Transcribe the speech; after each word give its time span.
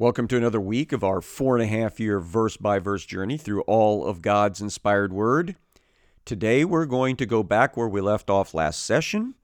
Welcome 0.00 0.28
to 0.28 0.36
another 0.36 0.60
week 0.60 0.92
of 0.92 1.02
our 1.02 1.20
four 1.20 1.56
and 1.56 1.64
a 1.64 1.66
half 1.66 1.98
year 1.98 2.20
verse 2.20 2.56
by 2.56 2.78
verse 2.78 3.04
journey 3.04 3.36
through 3.36 3.62
all 3.62 4.06
of 4.06 4.22
God's 4.22 4.60
inspired 4.60 5.12
word. 5.12 5.56
Today 6.24 6.64
we're 6.64 6.86
going 6.86 7.16
to 7.16 7.26
go 7.26 7.42
back 7.42 7.76
where 7.76 7.88
we 7.88 8.00
left 8.00 8.30
off 8.30 8.54
last 8.54 8.84
session 8.84 9.34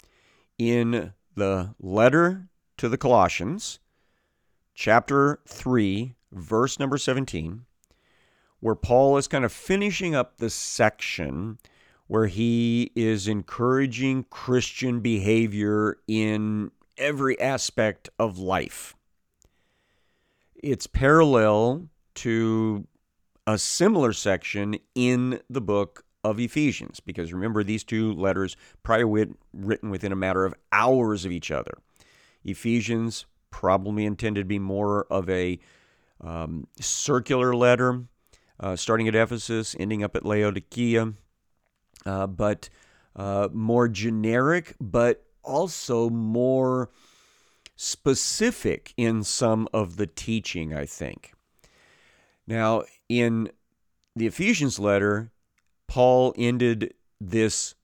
in 0.56 1.12
the 1.35 1.75
letter 1.80 2.46
to 2.77 2.88
the 2.88 2.96
Colossians, 2.96 3.80
chapter 4.77 5.40
3, 5.48 6.14
verse 6.30 6.79
number 6.79 6.98
17, 6.98 7.64
where 8.61 8.77
Paul 8.77 9.16
is 9.16 9.27
kind 9.27 9.45
of 9.45 9.52
finishing 9.52 10.14
up 10.14 10.36
the 10.36 10.50
section 10.50 11.59
where 12.07 12.27
he 12.29 12.93
is 12.95 13.27
encouraging 13.27 14.27
Christian 14.30 15.00
behavior 15.00 15.98
in 16.07 16.71
every 16.96 17.41
aspect 17.41 18.09
of 18.21 18.39
life 18.39 18.95
it's 20.65 20.87
parallel 20.87 21.89
to 22.15 22.86
a 23.46 23.59
similar 23.59 24.14
section 24.14 24.79
in 24.95 25.41
the 25.50 25.61
book 25.61 26.07
of 26.25 26.41
Ephesians, 26.41 27.00
because 27.00 27.35
remember, 27.35 27.63
these 27.63 27.85
two 27.85 28.14
letters 28.14 28.57
probably 28.82 29.35
written 29.53 29.91
within 29.91 30.11
a 30.11 30.17
matter 30.17 30.46
of 30.46 30.55
hours 30.72 31.27
of 31.27 31.32
each 31.32 31.50
other. 31.50 31.77
Ephesians 32.45 33.27
probably 33.50 34.06
intended 34.06 34.41
to 34.41 34.47
be 34.47 34.58
more 34.58 35.05
of 35.11 35.28
a 35.28 35.58
um, 36.22 36.67
circular 36.81 37.55
letter, 37.55 38.05
uh, 38.58 38.75
starting 38.75 39.06
at 39.06 39.14
Ephesus, 39.14 39.77
ending 39.78 40.03
up 40.03 40.17
at 40.17 40.25
Laodicea, 40.25 41.12
uh, 42.06 42.27
but 42.27 42.70
uh, 43.17 43.48
more 43.53 43.86
generic, 43.86 44.75
but 44.81 45.27
also 45.42 46.08
more 46.08 46.89
specific 47.77 48.95
in 48.97 49.23
some 49.25 49.69
of 49.73 49.97
the 49.97 50.06
teaching, 50.06 50.75
I 50.75 50.87
think. 50.87 51.33
Now, 52.47 52.84
in 53.09 53.50
the 54.14 54.27
Ephesians 54.27 54.78
letter, 54.78 55.31
Paul 55.89 56.34
ended 56.36 56.94
this 57.20 57.75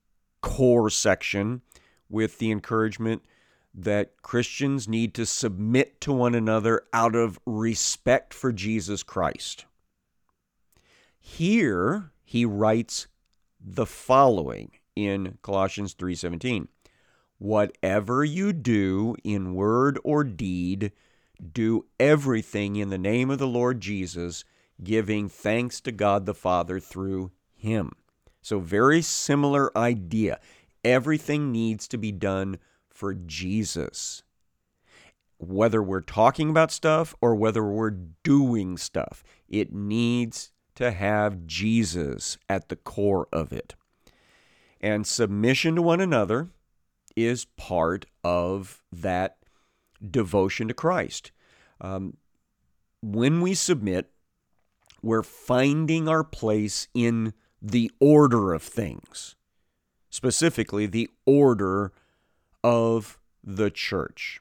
core 0.43 0.91
section 0.91 1.63
with 2.09 2.39
the 2.39 2.51
encouragement 2.51 3.23
that 3.73 4.21
Christians 4.23 4.89
need 4.89 5.15
to 5.15 5.25
submit 5.25 6.01
to 6.03 6.13
one 6.13 6.35
another 6.35 6.83
out 6.93 7.15
of 7.15 7.39
respect 7.47 8.35
for 8.35 8.53
Jesus 8.53 9.03
Christ. 9.03 9.65
Here 11.19 12.11
he 12.25 12.45
writes 12.45 13.07
the 13.61 13.87
following 13.87 14.73
in 14.97 15.39
Colossians 15.43 15.95
3:17. 15.95 16.69
Whatever 17.41 18.23
you 18.23 18.53
do 18.53 19.17
in 19.25 19.55
word 19.55 19.99
or 20.05 20.25
deed, 20.25 20.93
do 21.55 21.87
everything 21.99 22.77
in 22.77 22.91
the 22.91 22.99
name 22.99 23.31
of 23.31 23.39
the 23.39 23.47
Lord 23.47 23.81
Jesus, 23.81 24.45
giving 24.85 25.31
thanks 25.31 25.81
to 25.81 25.91
God 25.91 26.27
the 26.27 26.35
Father 26.35 26.79
through 26.79 27.31
him. 27.55 27.93
So, 28.43 28.61
very 28.61 29.01
similar 29.01 29.77
idea. 29.77 30.39
Everything 30.85 31.51
needs 31.51 31.89
to 31.89 31.97
be 31.97 32.13
done 32.13 32.59
for 32.91 33.15
Jesus. 33.15 34.23
Whether 35.39 35.83
we're 35.83 36.03
talking 36.03 36.51
about 36.51 36.71
stuff 36.71 37.15
or 37.23 37.35
whether 37.35 37.65
we're 37.65 37.97
doing 38.23 38.77
stuff, 38.77 39.25
it 39.49 39.73
needs 39.73 40.53
to 40.75 40.91
have 40.91 41.47
Jesus 41.47 42.37
at 42.51 42.69
the 42.69 42.77
core 42.77 43.29
of 43.33 43.51
it. 43.51 43.77
And 44.79 45.07
submission 45.07 45.77
to 45.77 45.83
one 45.83 46.03
another 46.03 46.51
is 47.25 47.45
part 47.45 48.07
of 48.25 48.83
that 48.93 49.37
devotion 50.09 50.69
to 50.69 50.75
Christ. 50.75 51.33
Um, 51.81 52.17
when 53.03 53.41
we 53.41 53.55
submit, 53.55 54.11
we're 55.03 55.23
finding 55.23 56.09
our 56.09 56.25
place 56.25 56.89
in 56.95 57.33
the 57.63 57.91
order 58.01 58.53
of 58.53 58.63
things, 58.63 59.37
specifically 60.11 60.87
the 60.87 61.09
order 61.27 61.93
of 62.63 63.19
the 63.43 63.71
church, 63.71 64.41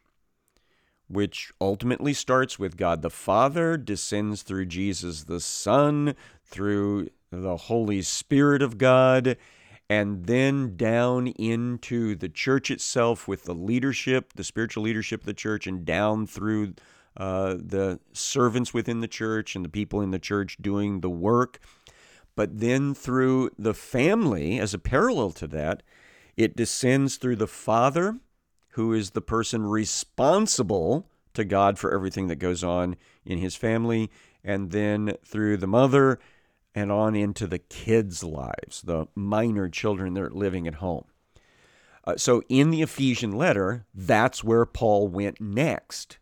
which 1.07 1.51
ultimately 1.61 2.13
starts 2.13 2.59
with 2.59 2.77
God 2.77 3.01
the 3.01 3.09
Father, 3.09 3.77
descends 3.77 4.41
through 4.41 4.65
Jesus 4.65 5.23
the 5.23 5.39
Son, 5.39 6.15
through 6.43 7.09
the 7.31 7.57
Holy 7.57 8.01
Spirit 8.01 8.61
of 8.61 8.77
God, 8.77 9.37
and 9.89 10.25
then 10.25 10.77
down 10.77 11.27
into 11.27 12.15
the 12.15 12.29
church 12.29 12.69
itself 12.69 13.27
with 13.27 13.45
the 13.45 13.55
leadership, 13.55 14.33
the 14.33 14.43
spiritual 14.43 14.83
leadership 14.83 15.21
of 15.21 15.25
the 15.25 15.33
church, 15.33 15.65
and 15.65 15.83
down 15.83 16.27
through 16.27 16.75
uh, 17.17 17.55
the 17.55 17.99
servants 18.13 18.73
within 18.73 19.01
the 19.01 19.07
church 19.07 19.55
and 19.55 19.65
the 19.65 19.69
people 19.69 20.01
in 20.01 20.11
the 20.11 20.19
church 20.19 20.57
doing 20.61 21.01
the 21.01 21.09
work. 21.09 21.59
But 22.35 22.59
then 22.59 22.93
through 22.93 23.49
the 23.57 23.73
family, 23.73 24.59
as 24.59 24.73
a 24.73 24.79
parallel 24.79 25.31
to 25.31 25.47
that, 25.47 25.83
it 26.37 26.55
descends 26.55 27.17
through 27.17 27.37
the 27.37 27.47
father, 27.47 28.19
who 28.73 28.93
is 28.93 29.11
the 29.11 29.21
person 29.21 29.65
responsible 29.65 31.07
to 31.33 31.43
God 31.43 31.79
for 31.79 31.93
everything 31.93 32.27
that 32.27 32.37
goes 32.37 32.63
on 32.63 32.95
in 33.25 33.39
his 33.39 33.55
family, 33.55 34.09
and 34.43 34.71
then 34.71 35.15
through 35.25 35.57
the 35.57 35.67
mother 35.67 36.19
and 36.75 36.91
on 36.91 37.15
into 37.15 37.47
the 37.47 37.59
kids' 37.59 38.23
lives, 38.23 38.81
the 38.83 39.07
minor 39.15 39.67
children 39.69 40.13
that 40.13 40.23
are 40.23 40.29
living 40.29 40.67
at 40.67 40.75
home. 40.75 41.05
Uh, 42.05 42.15
so 42.17 42.41
in 42.49 42.69
the 42.71 42.81
Ephesian 42.81 43.31
letter, 43.31 43.85
that's 43.93 44.43
where 44.43 44.65
Paul 44.65 45.07
went 45.07 45.41
next. 45.41 46.17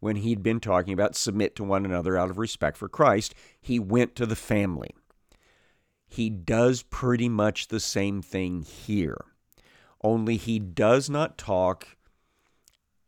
When 0.00 0.16
he'd 0.16 0.42
been 0.42 0.60
talking 0.60 0.92
about 0.92 1.14
submit 1.14 1.54
to 1.56 1.64
one 1.64 1.84
another 1.84 2.18
out 2.18 2.30
of 2.30 2.38
respect 2.38 2.76
for 2.76 2.88
Christ, 2.88 3.34
he 3.60 3.78
went 3.78 4.16
to 4.16 4.26
the 4.26 4.36
family. 4.36 4.90
He 6.08 6.28
does 6.28 6.82
pretty 6.82 7.28
much 7.28 7.68
the 7.68 7.80
same 7.80 8.20
thing 8.20 8.62
here, 8.62 9.24
only 10.02 10.36
he 10.36 10.58
does 10.58 11.08
not 11.08 11.38
talk 11.38 11.96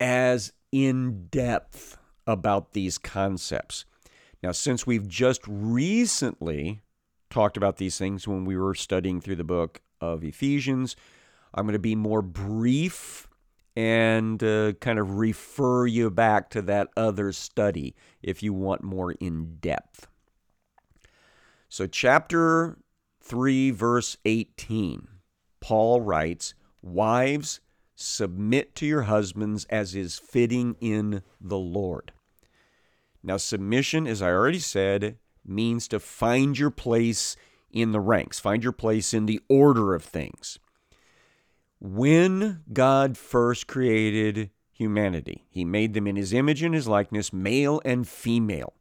as 0.01 0.53
in 0.73 1.27
depth 1.27 1.99
about 2.27 2.73
these 2.73 2.97
concepts. 2.97 3.85
Now, 4.43 4.53
since 4.53 4.87
we've 4.87 5.09
just 5.09 5.43
recently 5.47 6.83
talked 7.35 7.57
about 7.57 7.79
these 7.79 7.99
things 7.99 8.29
when 8.29 8.45
we 8.45 8.57
were 8.57 8.77
studying 8.77 9.21
through 9.21 9.35
the 9.35 9.43
book 9.43 9.83
of 10.01 10.23
Ephesians. 10.23 10.95
I'm 11.53 11.67
going 11.67 11.73
to 11.73 11.81
be 11.81 11.97
more 11.97 12.23
brief 12.23 13.29
and 13.75 14.41
uh, 14.41 14.75
kind 14.75 15.01
of 15.01 15.19
refer 15.19 15.85
you 15.85 16.11
back 16.11 16.49
to 16.51 16.63
that 16.63 16.91
other 16.97 17.33
study 17.33 17.97
if 18.23 18.41
you 18.41 18.53
want 18.53 18.85
more 18.85 19.13
in 19.13 19.57
depth. 19.57 20.07
So, 21.69 21.89
chapter 21.89 22.79
3, 23.21 23.73
verse 23.73 24.17
18, 24.25 25.09
Paul 25.61 26.03
writes, 26.03 26.55
Wives, 26.83 27.59
submit 27.97 28.77
to 28.77 28.87
your 28.87 29.03
husbands 29.03 29.65
as 29.65 29.97
is 29.97 30.21
fitting 30.21 30.77
in 30.81 31.23
the 31.41 31.59
Lord. 31.59 32.13
Now, 33.25 33.39
submission, 33.39 34.07
as 34.07 34.23
I 34.23 34.31
already 34.31 34.61
said, 34.61 35.19
means 35.47 35.89
to 35.89 36.01
find 36.01 36.59
your 36.59 36.71
place 36.71 37.37
in 37.71 37.93
the 37.93 38.01
ranks, 38.01 38.39
find 38.39 38.63
your 38.63 38.73
place 38.73 39.13
in 39.13 39.27
the 39.27 39.41
order 39.49 39.95
of 39.95 40.05
things. 40.05 40.59
When 41.81 42.63
God 42.73 43.19
first 43.19 43.67
created 43.67 44.51
humanity, 44.73 45.45
He 45.51 45.65
made 45.65 45.95
them 45.95 46.07
in 46.07 46.17
His 46.17 46.33
image 46.33 46.63
and 46.63 46.75
His 46.75 46.89
likeness, 46.89 47.33
male 47.33 47.81
and 47.85 48.07
female. 48.07 48.75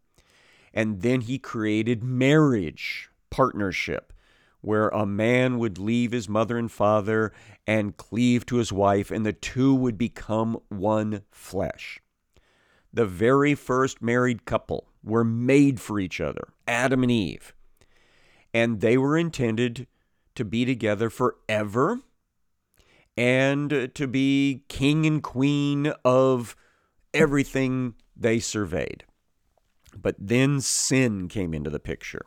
And 0.74 1.02
then 1.02 1.22
He 1.22 1.40
created 1.40 2.04
marriage, 2.04 3.10
partnership, 3.30 4.14
where 4.64 4.88
a 4.90 5.06
man 5.06 5.60
would 5.60 5.78
leave 5.78 6.14
his 6.14 6.30
mother 6.30 6.58
and 6.58 6.72
father 6.72 7.34
and 7.68 7.98
cleave 7.98 8.46
to 8.46 8.56
his 8.56 8.72
wife, 8.72 9.12
and 9.12 9.26
the 9.26 9.34
two 9.34 9.76
would 9.76 9.98
become 9.98 10.58
one 10.70 11.22
flesh. 11.32 12.00
The 12.94 13.06
very 13.06 13.56
first 13.56 14.02
married 14.02 14.46
couple 14.46 14.88
were 15.04 15.24
made 15.24 15.80
for 15.80 16.00
each 16.00 16.22
other 16.22 16.50
Adam 16.68 17.04
and 17.04 17.12
Eve. 17.12 17.54
And 18.54 18.82
they 18.82 18.98
were 18.98 19.18
intended 19.18 19.88
to 20.36 20.46
be 20.46 20.66
together 20.66 21.10
forever 21.10 22.00
and 23.16 23.92
to 23.94 24.08
be 24.08 24.64
king 24.68 25.06
and 25.06 25.22
queen 25.22 25.94
of 26.04 26.56
everything 27.14 27.96
they 28.16 28.40
surveyed. 28.40 29.06
But 29.96 30.16
then 30.20 30.62
sin 30.62 31.28
came 31.28 31.54
into 31.54 31.70
the 31.70 31.80
picture. 31.80 32.26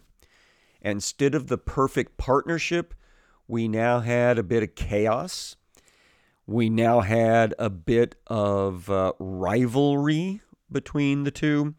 Instead 0.80 1.34
of 1.34 1.48
the 1.48 1.58
perfect 1.58 2.16
partnership, 2.16 2.94
we 3.48 3.66
now 3.66 4.00
had 4.00 4.38
a 4.38 4.44
bit 4.44 4.62
of 4.62 4.74
chaos. 4.76 5.56
We 6.46 6.70
now 6.70 7.00
had 7.00 7.54
a 7.58 7.70
bit 7.70 8.14
of 8.28 8.88
uh, 8.88 9.12
rivalry 9.18 10.42
between 10.70 11.24
the 11.24 11.32
two 11.32 11.74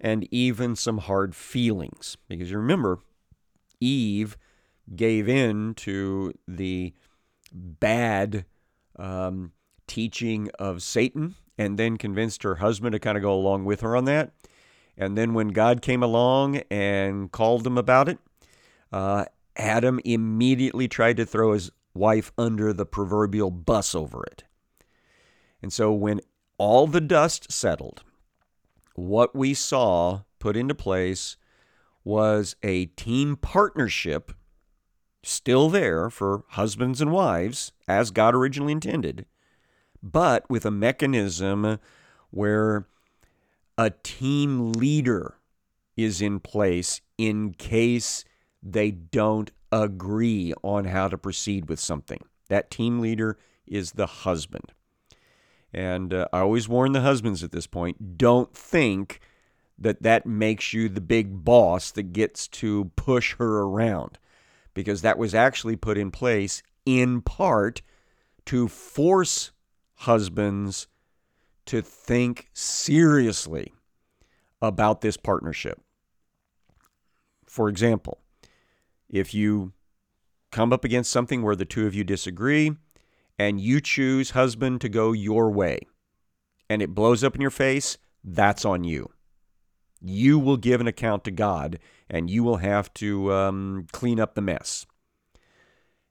and 0.00 0.26
even 0.30 0.76
some 0.76 0.98
hard 0.98 1.34
feelings. 1.34 2.16
Because 2.28 2.50
you 2.50 2.58
remember, 2.58 3.00
Eve 3.80 4.36
gave 4.94 5.28
in 5.28 5.74
to 5.74 6.32
the 6.46 6.92
bad 7.52 8.44
um, 8.96 9.52
teaching 9.86 10.50
of 10.58 10.82
Satan 10.82 11.34
and 11.56 11.78
then 11.78 11.96
convinced 11.96 12.42
her 12.42 12.56
husband 12.56 12.92
to 12.92 12.98
kind 12.98 13.16
of 13.16 13.22
go 13.22 13.32
along 13.32 13.64
with 13.64 13.80
her 13.80 13.96
on 13.96 14.04
that. 14.06 14.32
And 14.96 15.16
then 15.18 15.34
when 15.34 15.48
God 15.48 15.82
came 15.82 16.02
along 16.02 16.58
and 16.70 17.30
called 17.30 17.66
him 17.66 17.78
about 17.78 18.08
it, 18.08 18.18
uh, 18.92 19.24
Adam 19.56 20.00
immediately 20.04 20.88
tried 20.88 21.16
to 21.16 21.26
throw 21.26 21.52
his 21.52 21.70
wife 21.94 22.32
under 22.36 22.72
the 22.72 22.86
proverbial 22.86 23.50
bus 23.50 23.94
over 23.94 24.24
it. 24.24 24.44
And 25.62 25.72
so 25.72 25.92
when 25.92 26.20
all 26.58 26.86
the 26.86 27.00
dust 27.00 27.50
settled, 27.50 28.02
what 28.94 29.34
we 29.34 29.54
saw 29.54 30.22
put 30.38 30.56
into 30.56 30.74
place 30.74 31.36
was 32.04 32.56
a 32.62 32.86
team 32.86 33.36
partnership 33.36 34.32
still 35.22 35.70
there 35.70 36.10
for 36.10 36.44
husbands 36.50 37.00
and 37.00 37.10
wives, 37.10 37.72
as 37.88 38.10
God 38.10 38.34
originally 38.34 38.72
intended, 38.72 39.26
but 40.02 40.48
with 40.50 40.66
a 40.66 40.70
mechanism 40.70 41.78
where 42.30 42.86
a 43.78 43.90
team 43.90 44.72
leader 44.72 45.38
is 45.96 46.20
in 46.20 46.40
place 46.40 47.00
in 47.16 47.54
case 47.54 48.24
they 48.62 48.90
don't 48.90 49.50
agree 49.72 50.52
on 50.62 50.84
how 50.84 51.08
to 51.08 51.18
proceed 51.18 51.68
with 51.68 51.80
something. 51.80 52.20
That 52.48 52.70
team 52.70 53.00
leader 53.00 53.38
is 53.66 53.92
the 53.92 54.06
husband. 54.06 54.72
And 55.74 56.14
uh, 56.14 56.28
I 56.32 56.38
always 56.38 56.68
warn 56.68 56.92
the 56.92 57.00
husbands 57.00 57.42
at 57.42 57.50
this 57.50 57.66
point 57.66 58.16
don't 58.16 58.54
think 58.54 59.20
that 59.76 60.04
that 60.04 60.24
makes 60.24 60.72
you 60.72 60.88
the 60.88 61.00
big 61.00 61.44
boss 61.44 61.90
that 61.90 62.12
gets 62.12 62.46
to 62.46 62.92
push 62.94 63.34
her 63.34 63.62
around 63.62 64.18
because 64.72 65.02
that 65.02 65.18
was 65.18 65.34
actually 65.34 65.74
put 65.74 65.98
in 65.98 66.12
place 66.12 66.62
in 66.86 67.20
part 67.20 67.82
to 68.46 68.68
force 68.68 69.50
husbands 69.94 70.86
to 71.66 71.82
think 71.82 72.48
seriously 72.52 73.72
about 74.62 75.00
this 75.00 75.16
partnership. 75.16 75.80
For 77.46 77.68
example, 77.68 78.20
if 79.08 79.34
you 79.34 79.72
come 80.52 80.72
up 80.72 80.84
against 80.84 81.10
something 81.10 81.42
where 81.42 81.56
the 81.56 81.64
two 81.64 81.86
of 81.86 81.94
you 81.96 82.04
disagree 82.04 82.76
and 83.38 83.60
you 83.60 83.80
choose 83.80 84.30
husband 84.30 84.80
to 84.80 84.88
go 84.88 85.12
your 85.12 85.50
way 85.50 85.80
and 86.70 86.80
it 86.80 86.94
blows 86.94 87.22
up 87.22 87.34
in 87.34 87.40
your 87.40 87.50
face, 87.50 87.98
that's 88.22 88.64
on 88.64 88.84
you 88.84 89.10
you 90.04 90.38
will 90.38 90.58
give 90.58 90.80
an 90.80 90.86
account 90.86 91.24
to 91.24 91.30
God 91.30 91.78
and 92.10 92.28
you 92.28 92.44
will 92.44 92.58
have 92.58 92.92
to 92.94 93.32
um, 93.32 93.86
clean 93.92 94.20
up 94.20 94.34
the 94.34 94.42
mess. 94.42 94.86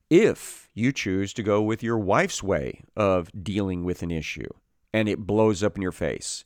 If 0.10 0.70
you 0.74 0.92
choose 0.92 1.34
to 1.34 1.44
go 1.44 1.62
with 1.62 1.84
your 1.84 2.00
wife's 2.00 2.42
way 2.42 2.84
of 2.96 3.30
dealing 3.44 3.84
with 3.84 4.02
an 4.02 4.12
issue 4.12 4.50
and 4.92 5.08
it 5.08 5.28
blows 5.28 5.64
up 5.64 5.76
in 5.76 5.82
your 5.82 5.92
face, 5.92 6.44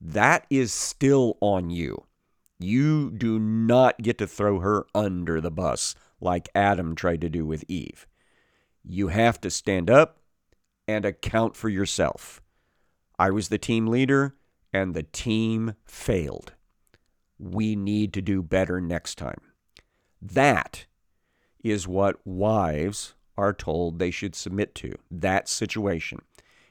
that 0.00 0.46
is 0.50 0.72
still 0.72 1.36
on 1.40 1.70
you. 1.70 2.06
You 2.60 3.10
do 3.10 3.38
not 3.38 3.98
get 4.00 4.18
to 4.18 4.26
throw 4.26 4.60
her 4.60 4.86
under 4.94 5.40
the 5.40 5.50
bus 5.50 5.94
like 6.20 6.48
Adam 6.54 6.94
tried 6.94 7.20
to 7.22 7.28
do 7.28 7.44
with 7.44 7.64
Eve. 7.68 8.06
You 8.84 9.08
have 9.08 9.40
to 9.40 9.50
stand 9.50 9.90
up 9.90 10.18
and 10.86 11.04
account 11.04 11.56
for 11.56 11.68
yourself. 11.68 12.40
I 13.18 13.30
was 13.30 13.48
the 13.48 13.58
team 13.58 13.86
leader, 13.86 14.36
and 14.72 14.94
the 14.94 15.04
team 15.04 15.74
failed 15.86 16.52
we 17.38 17.76
need 17.76 18.12
to 18.14 18.22
do 18.22 18.42
better 18.42 18.80
next 18.80 19.16
time. 19.16 19.40
That 20.20 20.86
is 21.62 21.88
what 21.88 22.26
wives 22.26 23.14
are 23.36 23.52
told 23.52 23.98
they 23.98 24.10
should 24.10 24.34
submit 24.34 24.74
to. 24.76 24.94
That 25.10 25.48
situation. 25.48 26.20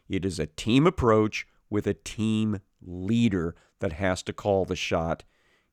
It 0.07 0.25
is 0.25 0.39
a 0.39 0.47
team 0.47 0.87
approach 0.87 1.47
with 1.69 1.87
a 1.87 1.93
team 1.93 2.59
leader 2.81 3.55
that 3.79 3.93
has 3.93 4.23
to 4.23 4.33
call 4.33 4.65
the 4.65 4.75
shot 4.75 5.23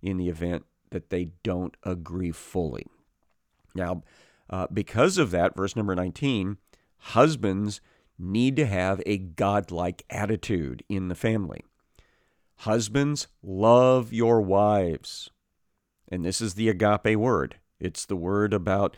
in 0.03 0.17
the 0.17 0.29
event 0.29 0.65
that 0.91 1.11
they 1.11 1.31
don't 1.43 1.77
agree 1.85 2.33
fully. 2.33 2.87
Now, 3.75 4.03
uh, 4.51 4.67
because 4.73 5.17
of 5.17 5.31
that, 5.31 5.57
verse 5.57 5.77
number 5.77 5.95
19, 5.95 6.59
husbands 6.99 7.81
need 8.19 8.57
to 8.57 8.67
have 8.67 9.01
a 9.07 9.17
godlike 9.17 10.05
attitude 10.11 10.83
in 10.89 11.09
the 11.09 11.15
family. 11.15 11.65
Husbands, 12.57 13.29
love 13.43 14.13
your 14.13 14.43
wives. 14.43 15.31
And 16.11 16.25
this 16.25 16.41
is 16.41 16.55
the 16.55 16.69
agape 16.69 17.17
word. 17.17 17.57
It's 17.79 18.05
the 18.05 18.17
word 18.17 18.53
about 18.53 18.97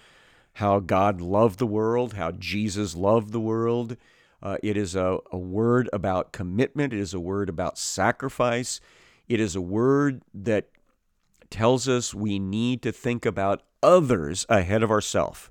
how 0.55 0.81
God 0.81 1.21
loved 1.21 1.59
the 1.59 1.67
world, 1.67 2.15
how 2.15 2.33
Jesus 2.33 2.97
loved 2.97 3.33
the 3.33 3.41
world. 3.41 3.97
Uh, 4.43 4.57
it 4.63 4.77
is 4.77 4.97
a, 4.97 5.19
a 5.31 5.39
word 5.39 5.89
about 5.93 6.33
commitment. 6.33 6.93
It 6.93 6.99
is 6.99 7.15
a 7.15 7.21
word 7.21 7.49
about 7.49 7.79
sacrifice. 7.79 8.81
It 9.29 9.39
is 9.39 9.55
a 9.55 9.61
word 9.61 10.23
that 10.35 10.69
tells 11.51 11.89
us 11.89 12.13
we 12.13 12.39
need 12.39 12.83
to 12.83 12.91
think 12.91 13.25
about 13.25 13.63
others 13.83 14.47
ahead 14.49 14.83
of 14.83 14.91
ourselves, 14.91 15.51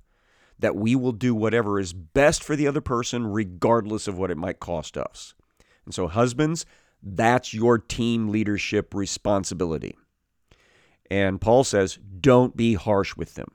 that 0.59 0.75
we 0.75 0.95
will 0.95 1.11
do 1.11 1.33
whatever 1.33 1.79
is 1.79 1.93
best 1.93 2.43
for 2.43 2.55
the 2.55 2.67
other 2.67 2.81
person, 2.81 3.27
regardless 3.27 4.07
of 4.07 4.17
what 4.17 4.31
it 4.31 4.37
might 4.37 4.59
cost 4.59 4.97
us. 4.97 5.33
And 5.85 5.93
so, 5.93 6.07
husbands, 6.07 6.65
that's 7.01 7.53
your 7.53 7.77
team 7.77 8.29
leadership 8.29 8.93
responsibility. 8.93 9.97
And 11.09 11.41
Paul 11.41 11.63
says, 11.63 11.99
don't 12.21 12.55
be 12.55 12.75
harsh 12.75 13.17
with 13.17 13.33
them. 13.33 13.49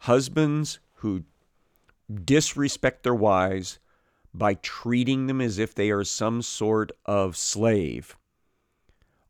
Husbands 0.00 0.80
who 0.94 1.24
disrespect 2.24 3.02
their 3.02 3.14
wives 3.14 3.78
by 4.34 4.54
treating 4.54 5.26
them 5.26 5.40
as 5.40 5.58
if 5.58 5.74
they 5.74 5.90
are 5.90 6.04
some 6.04 6.42
sort 6.42 6.92
of 7.06 7.36
slave 7.36 8.16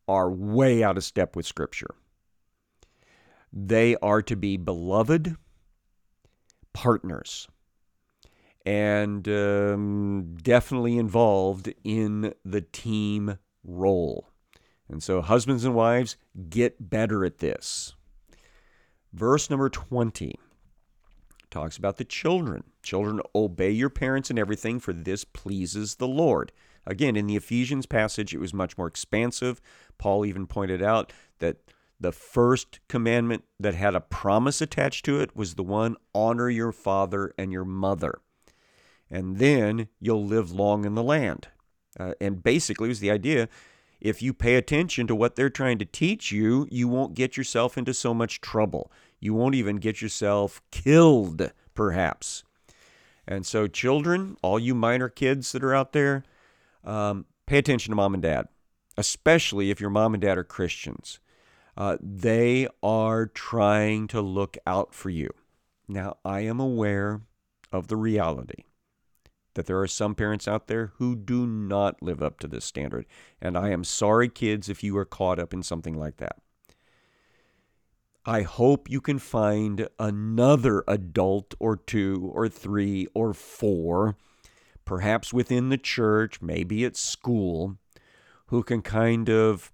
are 0.07 0.29
way 0.29 0.83
out 0.83 0.97
of 0.97 1.03
step 1.03 1.35
with 1.35 1.45
Scripture. 1.45 1.95
They 3.51 3.95
are 3.97 4.21
to 4.23 4.35
be 4.35 4.57
beloved 4.57 5.35
partners 6.73 7.47
and 8.65 9.27
um, 9.29 10.35
definitely 10.41 10.97
involved 10.97 11.73
in 11.83 12.33
the 12.43 12.61
team 12.61 13.37
role. 13.63 14.29
And 14.89 15.01
so, 15.01 15.21
husbands 15.21 15.63
and 15.63 15.73
wives, 15.73 16.17
get 16.49 16.89
better 16.89 17.23
at 17.25 17.37
this. 17.39 17.95
Verse 19.13 19.49
number 19.49 19.69
20 19.69 20.35
talks 21.49 21.77
about 21.77 21.97
the 21.97 22.03
children. 22.05 22.63
Children, 22.83 23.21
obey 23.33 23.71
your 23.71 23.89
parents 23.89 24.29
in 24.29 24.37
everything, 24.37 24.79
for 24.79 24.93
this 24.93 25.23
pleases 25.23 25.95
the 25.95 26.07
Lord. 26.07 26.51
Again, 26.85 27.15
in 27.15 27.27
the 27.27 27.35
Ephesians 27.35 27.85
passage, 27.85 28.33
it 28.33 28.39
was 28.39 28.53
much 28.53 28.77
more 28.77 28.87
expansive. 28.87 29.61
Paul 29.97 30.25
even 30.25 30.45
pointed 30.45 30.81
out 30.81 31.11
that 31.39 31.57
the 31.99 32.11
first 32.11 32.79
commandment 32.87 33.43
that 33.59 33.73
had 33.75 33.95
a 33.95 34.01
promise 34.01 34.61
attached 34.61 35.05
to 35.05 35.19
it 35.19 35.35
was 35.35 35.55
the 35.55 35.63
one 35.63 35.95
honor 36.13 36.49
your 36.49 36.71
father 36.71 37.33
and 37.37 37.51
your 37.51 37.65
mother 37.65 38.19
and 39.09 39.37
then 39.37 39.87
you'll 39.99 40.25
live 40.25 40.51
long 40.51 40.85
in 40.85 40.95
the 40.95 41.03
land. 41.03 41.47
Uh, 41.99 42.13
and 42.21 42.43
basically, 42.43 42.87
was 42.87 42.99
the 42.99 43.11
idea 43.11 43.49
if 43.99 44.21
you 44.21 44.33
pay 44.33 44.55
attention 44.55 45.07
to 45.07 45.15
what 45.15 45.35
they're 45.35 45.49
trying 45.49 45.79
to 45.79 45.85
teach 45.85 46.31
you, 46.31 46.67
you 46.69 46.87
won't 46.87 47.15
get 47.15 47.35
yourself 47.35 47.77
into 47.77 47.93
so 47.93 48.13
much 48.13 48.41
trouble. 48.41 48.91
You 49.19 49.33
won't 49.33 49.55
even 49.55 49.77
get 49.77 50.01
yourself 50.01 50.61
killed, 50.69 51.51
perhaps. 51.73 52.43
And 53.27 53.45
so, 53.45 53.65
children, 53.67 54.37
all 54.43 54.59
you 54.59 54.75
minor 54.75 55.09
kids 55.09 55.51
that 55.51 55.63
are 55.63 55.73
out 55.73 55.93
there, 55.93 56.23
um, 56.83 57.25
pay 57.47 57.57
attention 57.57 57.91
to 57.91 57.95
mom 57.95 58.13
and 58.13 58.21
dad, 58.21 58.47
especially 58.97 59.71
if 59.71 59.81
your 59.81 59.89
mom 59.89 60.13
and 60.13 60.21
dad 60.21 60.37
are 60.37 60.43
Christians. 60.43 61.19
Uh, 61.77 61.97
they 62.01 62.67
are 62.81 63.27
trying 63.27 64.07
to 64.07 64.19
look 64.19 64.57
out 64.65 64.95
for 64.95 65.11
you. 65.11 65.29
Now, 65.87 66.17
I 66.25 66.39
am 66.39 66.59
aware 66.59 67.21
of 67.71 67.87
the 67.87 67.95
reality 67.95 68.63
that 69.53 69.67
there 69.67 69.79
are 69.79 69.87
some 69.87 70.15
parents 70.15 70.47
out 70.47 70.67
there 70.67 70.93
who 70.97 71.15
do 71.15 71.45
not 71.45 72.01
live 72.01 72.21
up 72.21 72.39
to 72.39 72.47
this 72.47 72.65
standard. 72.65 73.05
And 73.39 73.57
I 73.57 73.69
am 73.69 73.83
sorry, 73.83 74.27
kids, 74.27 74.69
if 74.69 74.83
you 74.83 74.97
are 74.97 75.05
caught 75.05 75.39
up 75.39 75.53
in 75.53 75.63
something 75.63 75.97
like 75.97 76.17
that. 76.17 76.37
I 78.25 78.41
hope 78.41 78.89
you 78.89 78.99
can 78.99 79.19
find 79.19 79.87
another 79.97 80.83
adult 80.87 81.53
or 81.59 81.77
two 81.77 82.29
or 82.33 82.49
three 82.49 83.07
or 83.13 83.33
four, 83.33 84.17
perhaps 84.83 85.31
within 85.31 85.69
the 85.69 85.77
church, 85.77 86.41
maybe 86.41 86.83
at 86.85 86.97
school, 86.97 87.77
who 88.47 88.63
can 88.63 88.81
kind 88.81 89.29
of 89.29 89.71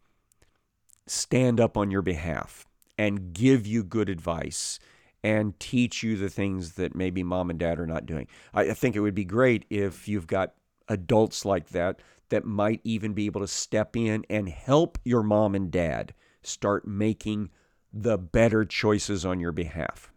stand 1.07 1.59
up 1.59 1.77
on 1.77 1.91
your 1.91 2.01
behalf 2.01 2.65
and 2.97 3.33
give 3.33 3.65
you 3.67 3.83
good 3.83 4.09
advice 4.09 4.79
and 5.23 5.57
teach 5.59 6.03
you 6.03 6.17
the 6.17 6.29
things 6.29 6.73
that 6.73 6.95
maybe 6.95 7.23
mom 7.23 7.49
and 7.49 7.59
dad 7.59 7.79
are 7.79 7.87
not 7.87 8.05
doing. 8.05 8.27
I, 8.53 8.73
think 8.73 8.95
it 8.95 8.99
would 8.99 9.15
be 9.15 9.25
great 9.25 9.65
if 9.69 10.07
you've 10.07 10.27
got 10.27 10.53
adults 10.89 11.45
like 11.45 11.69
that 11.69 12.01
that 12.29 12.45
might 12.45 12.81
even 12.83 13.13
be 13.13 13.25
able 13.25 13.41
to 13.41 13.47
step 13.47 13.95
in 13.95 14.25
and 14.29 14.49
help 14.49 14.97
your 15.03 15.23
mom 15.23 15.55
and 15.55 15.71
dad 15.71 16.13
start 16.41 16.87
making 16.87 17.49
the 17.93 18.17
better 18.17 18.65
choices 18.65 19.25
on 19.25 19.39
your 19.39 19.51
behalf. 19.51 20.11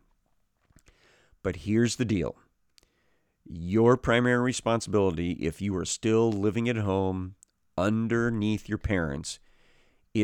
But 1.42 1.56
here's 1.56 1.96
the 1.96 2.04
deal 2.04 2.36
your 3.48 3.96
primary 3.96 4.40
responsibility, 4.40 5.32
if 5.32 5.62
you 5.62 5.76
are 5.76 5.84
still 5.84 6.32
living 6.32 6.68
at 6.68 6.76
home 6.76 7.36
underneath 7.78 8.68
your 8.68 8.78
parents, 8.78 9.38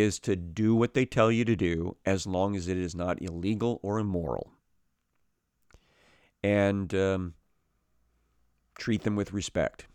is 0.00 0.18
to 0.20 0.36
do 0.36 0.74
what 0.74 0.94
they 0.94 1.04
tell 1.04 1.30
you 1.30 1.44
to 1.44 1.56
do 1.56 1.96
as 2.04 2.26
long 2.26 2.56
as 2.56 2.68
it 2.68 2.76
is 2.76 2.94
not 2.94 3.20
illegal 3.22 3.80
or 3.82 3.98
immoral. 3.98 4.52
And 6.42 6.92
um, 6.94 7.34
treat 8.78 9.02
them 9.02 9.16
with 9.16 9.32
respect. 9.32 9.86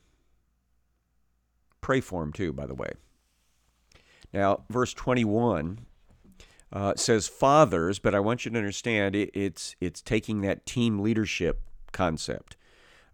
Pray 1.81 2.01
for 2.01 2.21
them 2.21 2.33
too, 2.33 2.53
by 2.53 2.65
the 2.65 2.75
way. 2.75 2.91
Now, 4.33 4.65
verse 4.69 4.93
21 4.93 5.79
uh, 6.71 6.93
says 6.95 7.27
fathers, 7.27 7.99
but 7.99 8.13
I 8.13 8.19
want 8.19 8.45
you 8.45 8.51
to 8.51 8.57
understand 8.57 9.15
it, 9.15 9.31
it's 9.33 9.75
it's 9.79 10.01
taking 10.01 10.41
that 10.41 10.65
team 10.65 10.99
leadership 10.99 11.61
concept. 11.91 12.57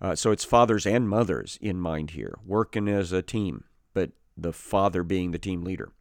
Uh, 0.01 0.15
so 0.15 0.31
it's 0.31 0.43
fathers 0.43 0.85
and 0.85 1.07
mothers 1.07 1.57
in 1.61 1.79
mind 1.79 2.11
here, 2.11 2.37
working 2.45 2.87
as 2.89 3.11
a 3.11 3.21
team, 3.21 3.63
but 3.93 4.11
the 4.35 4.51
father 4.51 5.03
being 5.03 5.31
the 5.31 5.39
team 5.39 5.63
leader. 5.63 5.91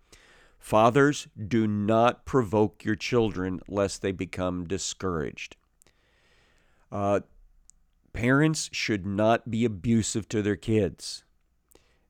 Fathers, 0.62 1.26
do 1.48 1.66
not 1.66 2.24
provoke 2.24 2.84
your 2.84 2.94
children 2.94 3.60
lest 3.66 4.00
they 4.00 4.12
become 4.12 4.64
discouraged. 4.64 5.56
Uh, 6.92 7.20
parents 8.12 8.70
should 8.72 9.04
not 9.04 9.50
be 9.50 9.64
abusive 9.64 10.28
to 10.28 10.40
their 10.40 10.54
kids. 10.54 11.24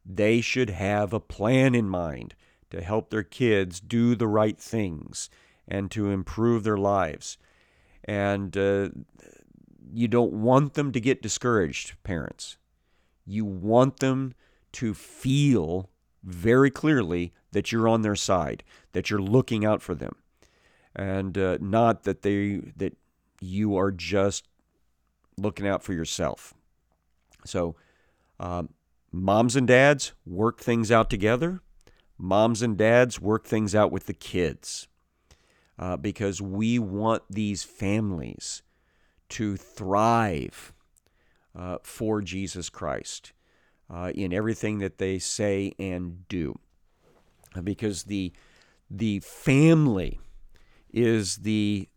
They 0.04 0.42
should 0.42 0.68
have 0.68 1.14
a 1.14 1.18
plan 1.18 1.74
in 1.74 1.88
mind 1.88 2.34
to 2.68 2.82
help 2.82 3.08
their 3.08 3.22
kids 3.22 3.80
do 3.80 4.14
the 4.14 4.28
right 4.28 4.58
things 4.58 5.30
and 5.66 5.90
to 5.90 6.10
improve 6.10 6.62
their 6.62 6.76
lives. 6.76 7.38
And 8.04 8.54
uh, 8.54 8.90
you 9.90 10.08
don't 10.08 10.34
want 10.34 10.74
them 10.74 10.92
to 10.92 11.00
get 11.00 11.22
discouraged, 11.22 11.94
parents. 12.02 12.58
You 13.24 13.46
want 13.46 14.00
them 14.00 14.34
to 14.72 14.92
feel 14.92 15.88
very 16.22 16.70
clearly 16.70 17.32
that 17.52 17.72
you're 17.72 17.88
on 17.88 18.02
their 18.02 18.16
side, 18.16 18.62
that 18.92 19.10
you're 19.10 19.20
looking 19.20 19.64
out 19.64 19.82
for 19.82 19.94
them, 19.94 20.14
and 20.94 21.36
uh, 21.36 21.58
not 21.60 22.04
that 22.04 22.22
they 22.22 22.60
that 22.76 22.96
you 23.40 23.76
are 23.76 23.90
just 23.90 24.46
looking 25.36 25.66
out 25.66 25.82
for 25.82 25.92
yourself. 25.92 26.54
So, 27.44 27.76
um, 28.38 28.70
moms 29.10 29.56
and 29.56 29.66
dads 29.66 30.12
work 30.24 30.60
things 30.60 30.90
out 30.90 31.10
together. 31.10 31.60
Moms 32.18 32.62
and 32.62 32.76
dads 32.76 33.20
work 33.20 33.46
things 33.46 33.74
out 33.74 33.90
with 33.90 34.06
the 34.06 34.14
kids 34.14 34.86
uh, 35.78 35.96
because 35.96 36.40
we 36.40 36.78
want 36.78 37.24
these 37.28 37.64
families 37.64 38.62
to 39.30 39.56
thrive 39.56 40.72
uh, 41.58 41.78
for 41.82 42.20
Jesus 42.22 42.68
Christ 42.68 43.32
uh, 43.92 44.10
in 44.14 44.32
everything 44.32 44.78
that 44.78 44.98
they 44.98 45.18
say 45.18 45.74
and 45.78 46.26
do. 46.28 46.58
Because 47.62 48.04
the, 48.04 48.32
the 48.90 49.20
family 49.20 50.20
is 50.92 51.38
the 51.38 51.88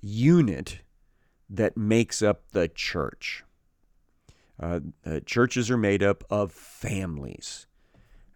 unit 0.00 0.80
that 1.50 1.76
makes 1.76 2.22
up 2.22 2.50
the 2.52 2.68
church. 2.68 3.44
Uh, 4.58 4.80
churches 5.26 5.70
are 5.70 5.76
made 5.76 6.02
up 6.02 6.24
of 6.30 6.52
families. 6.52 7.66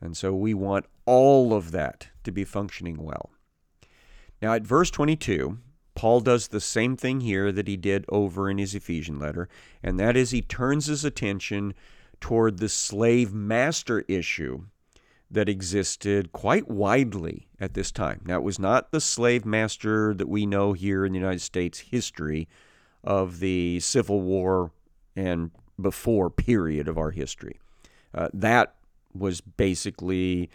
And 0.01 0.17
so 0.17 0.35
we 0.35 0.53
want 0.53 0.87
all 1.07 1.55
of 1.55 1.71
that 1.71 2.09
to 2.25 2.33
be 2.33 2.45
functioning 2.45 3.03
well. 3.03 3.31
Now, 4.43 4.55
at 4.55 4.63
verse 4.63 4.91
22, 4.91 5.59
Paul 5.95 6.21
does 6.21 6.49
the 6.49 6.61
same 6.61 6.97
thing 6.97 7.21
here 7.21 7.51
that 7.51 7.67
he 7.67 7.77
did 7.77 8.05
over 8.09 8.49
in 8.49 8.59
his 8.59 8.75
Ephesian 8.75 9.19
letter, 9.19 9.49
and 9.83 9.99
that 9.99 10.17
is 10.17 10.31
he 10.31 10.43
turns 10.43 10.87
his 10.87 11.05
attention 11.05 11.75
toward 12.21 12.59
the 12.59 12.69
slave 12.69 13.33
master 13.33 14.05
issue 14.09 14.65
that 15.31 15.49
existed 15.49 16.33
quite 16.33 16.69
widely 16.69 17.49
at 17.61 17.75
this 17.75 17.91
time. 17.91 18.21
Now, 18.25 18.37
it 18.37 18.43
was 18.43 18.59
not 18.59 18.93
the 18.93 19.01
slave 19.01 19.45
master 19.45 20.15
that 20.15 20.29
we 20.29 20.47
know 20.47 20.73
here 20.73 21.05
in 21.05 21.13
the 21.13 21.19
United 21.19 21.43
States 21.43 21.81
history 21.81 22.49
of 23.05 23.41
the 23.41 23.81
Civil 23.81 24.23
War 24.23 24.73
and 25.15 25.51
before 25.81 26.31
period 26.31 26.89
of 26.89 26.97
our 26.97 27.11
history. 27.11 27.59
Uh, 28.15 28.29
that 28.33 28.75
was 29.15 29.41
basically 29.41 30.51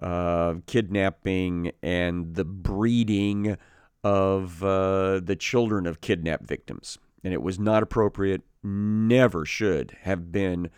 uh, 0.00 0.54
kidnapping 0.66 1.72
and 1.82 2.34
the 2.34 2.44
breeding 2.44 3.56
of 4.02 4.62
uh, 4.62 5.20
the 5.20 5.36
children 5.36 5.86
of 5.86 6.00
kidnapped 6.00 6.46
victims. 6.46 6.98
And 7.22 7.32
it 7.32 7.42
was 7.42 7.58
not 7.58 7.82
appropriate, 7.82 8.42
never 8.62 9.44
should 9.44 9.96
have 10.02 10.30
been 10.30 10.70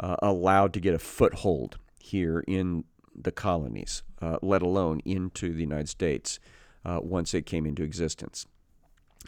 uh, 0.00 0.16
allowed 0.20 0.72
to 0.74 0.80
get 0.80 0.94
a 0.94 0.98
foothold 0.98 1.78
here 1.98 2.44
in 2.46 2.84
the 3.14 3.32
colonies, 3.32 4.02
uh, 4.20 4.38
let 4.42 4.62
alone 4.62 5.00
into 5.04 5.52
the 5.52 5.60
United 5.60 5.88
States 5.88 6.38
uh, 6.84 7.00
once 7.02 7.34
it 7.34 7.46
came 7.46 7.66
into 7.66 7.82
existence. 7.82 8.46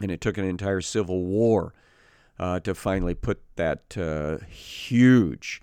And 0.01 0.11
it 0.11 0.21
took 0.21 0.37
an 0.37 0.45
entire 0.45 0.81
civil 0.81 1.25
war 1.25 1.73
uh, 2.39 2.59
to 2.61 2.73
finally 2.73 3.15
put 3.15 3.41
that 3.55 3.93
huge 4.49 5.61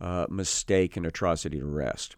uh, 0.00 0.26
mistake 0.28 0.96
and 0.96 1.06
atrocity 1.06 1.58
to 1.58 1.66
rest. 1.66 2.16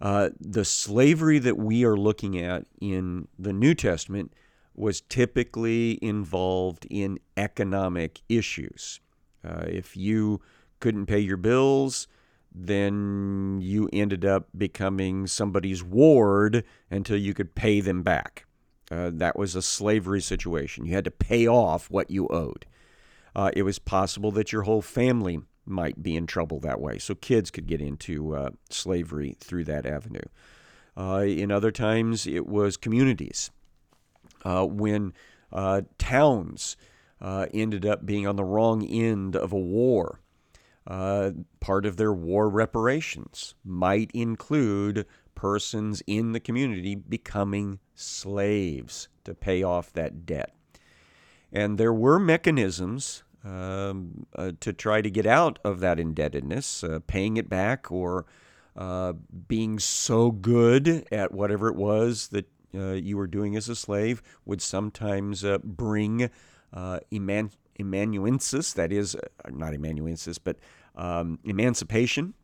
Uh, 0.00 0.30
the 0.40 0.64
slavery 0.64 1.38
that 1.38 1.56
we 1.56 1.84
are 1.84 1.96
looking 1.96 2.38
at 2.38 2.66
in 2.80 3.28
the 3.38 3.52
New 3.52 3.74
Testament 3.74 4.32
was 4.74 5.00
typically 5.00 5.98
involved 6.02 6.86
in 6.90 7.18
economic 7.36 8.20
issues. 8.28 9.00
Uh, 9.44 9.64
if 9.66 9.96
you 9.96 10.40
couldn't 10.82 11.06
pay 11.06 11.20
your 11.20 11.38
bills, 11.38 12.08
then 12.54 13.58
you 13.62 13.88
ended 13.92 14.24
up 14.24 14.48
becoming 14.56 15.26
somebody's 15.26 15.82
ward 15.82 16.64
until 16.90 17.16
you 17.16 17.32
could 17.32 17.54
pay 17.54 17.80
them 17.80 18.02
back. 18.02 18.44
Uh, 18.90 19.10
that 19.14 19.38
was 19.38 19.54
a 19.54 19.62
slavery 19.62 20.20
situation. 20.20 20.84
You 20.84 20.92
had 20.92 21.04
to 21.04 21.10
pay 21.10 21.46
off 21.46 21.88
what 21.88 22.10
you 22.10 22.28
owed. 22.28 22.66
Uh, 23.34 23.50
it 23.54 23.62
was 23.62 23.78
possible 23.78 24.30
that 24.32 24.52
your 24.52 24.62
whole 24.62 24.82
family 24.82 25.40
might 25.64 26.02
be 26.02 26.16
in 26.16 26.26
trouble 26.26 26.58
that 26.60 26.80
way. 26.80 26.98
So 26.98 27.14
kids 27.14 27.50
could 27.50 27.66
get 27.66 27.80
into 27.80 28.34
uh, 28.34 28.50
slavery 28.68 29.36
through 29.38 29.64
that 29.64 29.86
avenue. 29.86 30.26
Uh, 30.96 31.24
in 31.26 31.50
other 31.50 31.70
times, 31.70 32.26
it 32.26 32.46
was 32.46 32.76
communities. 32.76 33.50
Uh, 34.44 34.66
when 34.66 35.14
uh, 35.52 35.82
towns 35.96 36.76
ended 37.22 37.86
up 37.86 38.04
being 38.04 38.26
on 38.26 38.34
the 38.34 38.44
wrong 38.44 38.84
end 38.84 39.36
of 39.36 39.52
a 39.52 39.58
war, 39.58 40.18
uh, 40.86 41.30
part 41.60 41.86
of 41.86 41.96
their 41.96 42.12
war 42.12 42.48
reparations 42.48 43.54
might 43.64 44.10
include 44.12 45.06
persons 45.34 46.02
in 46.06 46.32
the 46.32 46.40
community 46.40 46.94
becoming 46.94 47.78
slaves 47.94 49.08
to 49.24 49.34
pay 49.34 49.62
off 49.62 49.92
that 49.92 50.26
debt. 50.26 50.54
And 51.52 51.78
there 51.78 51.92
were 51.92 52.18
mechanisms 52.18 53.22
um, 53.44 54.26
uh, 54.36 54.52
to 54.60 54.72
try 54.72 55.02
to 55.02 55.10
get 55.10 55.26
out 55.26 55.58
of 55.64 55.80
that 55.80 55.98
indebtedness, 55.98 56.84
uh, 56.84 57.00
paying 57.06 57.36
it 57.36 57.48
back, 57.48 57.90
or 57.90 58.26
uh, 58.76 59.12
being 59.48 59.78
so 59.78 60.30
good 60.30 61.06
at 61.12 61.32
whatever 61.32 61.68
it 61.68 61.76
was 61.76 62.28
that 62.28 62.48
uh, 62.74 62.92
you 62.92 63.16
were 63.16 63.26
doing 63.26 63.54
as 63.56 63.68
a 63.68 63.76
slave 63.76 64.22
would 64.46 64.62
sometimes 64.62 65.44
uh, 65.44 65.58
bring 65.58 66.30
eman- 66.74 67.50
emanuensis, 67.76 68.72
that 68.74 68.92
is, 68.92 69.16
not 69.50 69.74
emanuensis, 69.74 70.38
but 70.38 70.56
um, 70.96 71.38
emancipation. 71.44 72.34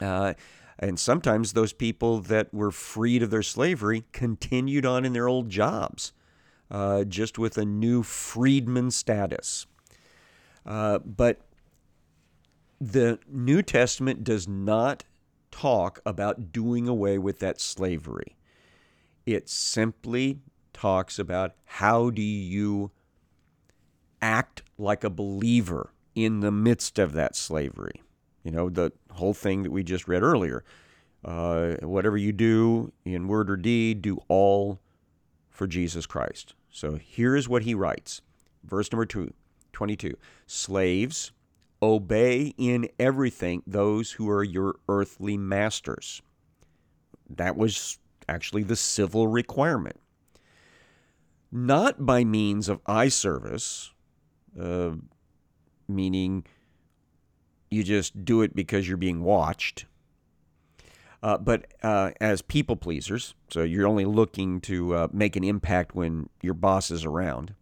and 0.00 0.98
sometimes 0.98 1.52
those 1.54 1.72
people 1.72 2.20
that 2.20 2.52
were 2.52 2.70
freed 2.70 3.22
of 3.22 3.30
their 3.30 3.42
slavery 3.42 4.04
continued 4.12 4.84
on 4.84 5.04
in 5.04 5.12
their 5.12 5.28
old 5.28 5.48
jobs, 5.48 6.12
just 7.08 7.38
with 7.38 7.56
a 7.56 7.64
new 7.64 8.02
freedman 8.02 8.90
status. 8.90 9.66
Uh, 10.66 10.98
but 10.98 11.40
the 12.80 13.18
New 13.28 13.62
Testament 13.62 14.24
does 14.24 14.46
not 14.46 15.04
talk 15.50 16.00
about 16.04 16.52
doing 16.52 16.88
away 16.88 17.16
with 17.16 17.38
that 17.38 17.60
slavery. 17.60 18.36
It 19.24 19.48
simply 19.48 20.40
talks 20.72 21.18
about 21.18 21.54
how 21.64 22.10
do 22.10 22.20
you 22.20 22.90
act 24.26 24.62
like 24.76 25.04
a 25.04 25.10
believer 25.10 25.92
in 26.16 26.40
the 26.40 26.50
midst 26.50 26.98
of 26.98 27.12
that 27.12 27.36
slavery. 27.36 28.02
You 28.42 28.50
know, 28.50 28.68
the 28.68 28.92
whole 29.12 29.34
thing 29.34 29.62
that 29.62 29.70
we 29.70 29.84
just 29.84 30.08
read 30.08 30.24
earlier. 30.24 30.64
Uh, 31.24 31.76
whatever 31.82 32.16
you 32.16 32.32
do 32.32 32.92
in 33.04 33.28
word 33.28 33.48
or 33.48 33.56
deed, 33.56 34.02
do 34.02 34.18
all 34.28 34.80
for 35.48 35.66
Jesus 35.68 36.06
Christ. 36.06 36.54
So 36.70 36.96
here 36.96 37.36
is 37.36 37.48
what 37.48 37.62
he 37.62 37.74
writes. 37.74 38.20
Verse 38.64 38.90
number 38.90 39.06
two 39.06 39.32
22. 39.72 40.16
Slaves, 40.46 41.30
obey 41.80 42.52
in 42.58 42.88
everything 42.98 43.62
those 43.64 44.12
who 44.12 44.28
are 44.28 44.44
your 44.44 44.76
earthly 44.88 45.36
masters. 45.36 46.20
That 47.30 47.56
was 47.56 47.98
actually 48.28 48.64
the 48.64 48.76
civil 48.76 49.28
requirement. 49.28 50.00
Not 51.52 52.04
by 52.04 52.24
means 52.24 52.68
of 52.68 52.80
eye 52.86 53.08
service, 53.08 53.92
uh, 54.60 54.92
meaning 55.88 56.44
you 57.70 57.82
just 57.82 58.24
do 58.24 58.42
it 58.42 58.54
because 58.54 58.86
you're 58.88 58.96
being 58.96 59.22
watched, 59.22 59.86
Uh, 61.22 61.38
but 61.38 61.66
uh, 61.82 62.12
as 62.20 62.42
people 62.42 62.76
pleasers, 62.76 63.34
so 63.50 63.62
you're 63.62 63.86
only 63.86 64.04
looking 64.04 64.60
to 64.60 64.94
uh, 64.94 65.08
make 65.12 65.34
an 65.34 65.42
impact 65.42 65.94
when 65.94 66.28
your 66.42 66.54
boss 66.54 66.90
is 66.90 67.04
around, 67.04 67.54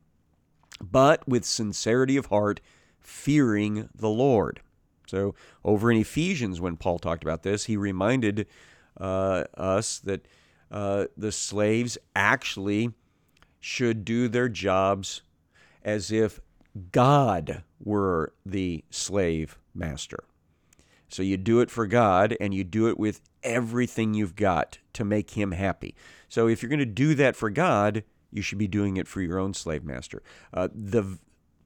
but 0.83 1.27
with 1.27 1.45
sincerity 1.45 2.17
of 2.17 2.27
heart, 2.27 2.61
fearing 3.01 3.89
the 3.95 4.09
Lord. 4.09 4.61
So, 5.07 5.35
over 5.65 5.91
in 5.91 5.99
Ephesians, 5.99 6.61
when 6.61 6.77
Paul 6.77 6.99
talked 6.99 7.23
about 7.23 7.43
this, 7.43 7.65
he 7.67 7.77
reminded 7.77 8.47
uh, 9.01 9.45
us 9.57 9.99
that 10.01 10.27
the 10.71 11.31
slaves 11.31 11.97
actually 12.17 12.91
should 13.61 14.05
do 14.05 14.29
their 14.29 14.49
jobs 14.49 15.23
as 15.85 16.11
if 16.11 16.41
God 16.93 17.63
were 17.79 18.33
the 18.45 18.85
slave 18.91 19.59
master. 19.75 20.25
So 21.09 21.23
you 21.23 21.37
do 21.37 21.61
it 21.61 21.71
for 21.71 21.87
God 21.87 22.37
and 22.41 22.53
you 22.53 22.65
do 22.65 22.89
it 22.89 22.99
with 22.99 23.21
everything 23.43 24.15
you've 24.15 24.35
got 24.35 24.79
to 24.95 25.05
make 25.05 25.31
him 25.31 25.53
happy. 25.53 25.95
So 26.29 26.49
if 26.49 26.63
you're 26.63 26.71
going 26.71 26.79
to 26.81 26.87
do 26.87 27.15
that 27.15 27.37
for 27.37 27.51
God, 27.51 28.03
you 28.33 28.43
should 28.43 28.59
be 28.59 28.67
doing 28.67 28.97
it 28.97 29.07
for 29.07 29.21
your 29.21 29.39
own 29.39 29.55
slave 29.55 29.85
master. 29.85 30.23
Uh, 30.53 30.69
the 30.75 31.19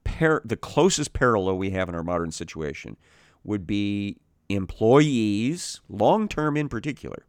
par- 0.05 0.43
the 0.45 0.57
closest 0.57 1.15
parallel 1.15 1.57
we 1.57 1.71
have 1.71 1.88
in 1.88 1.95
our 1.95 2.05
modern 2.05 2.31
situation 2.31 2.97
would 3.45 3.67
be 3.67 4.19
employees, 4.50 5.81
long 5.88 6.29
term 6.29 6.57
in 6.57 6.69
particular, 6.69 7.25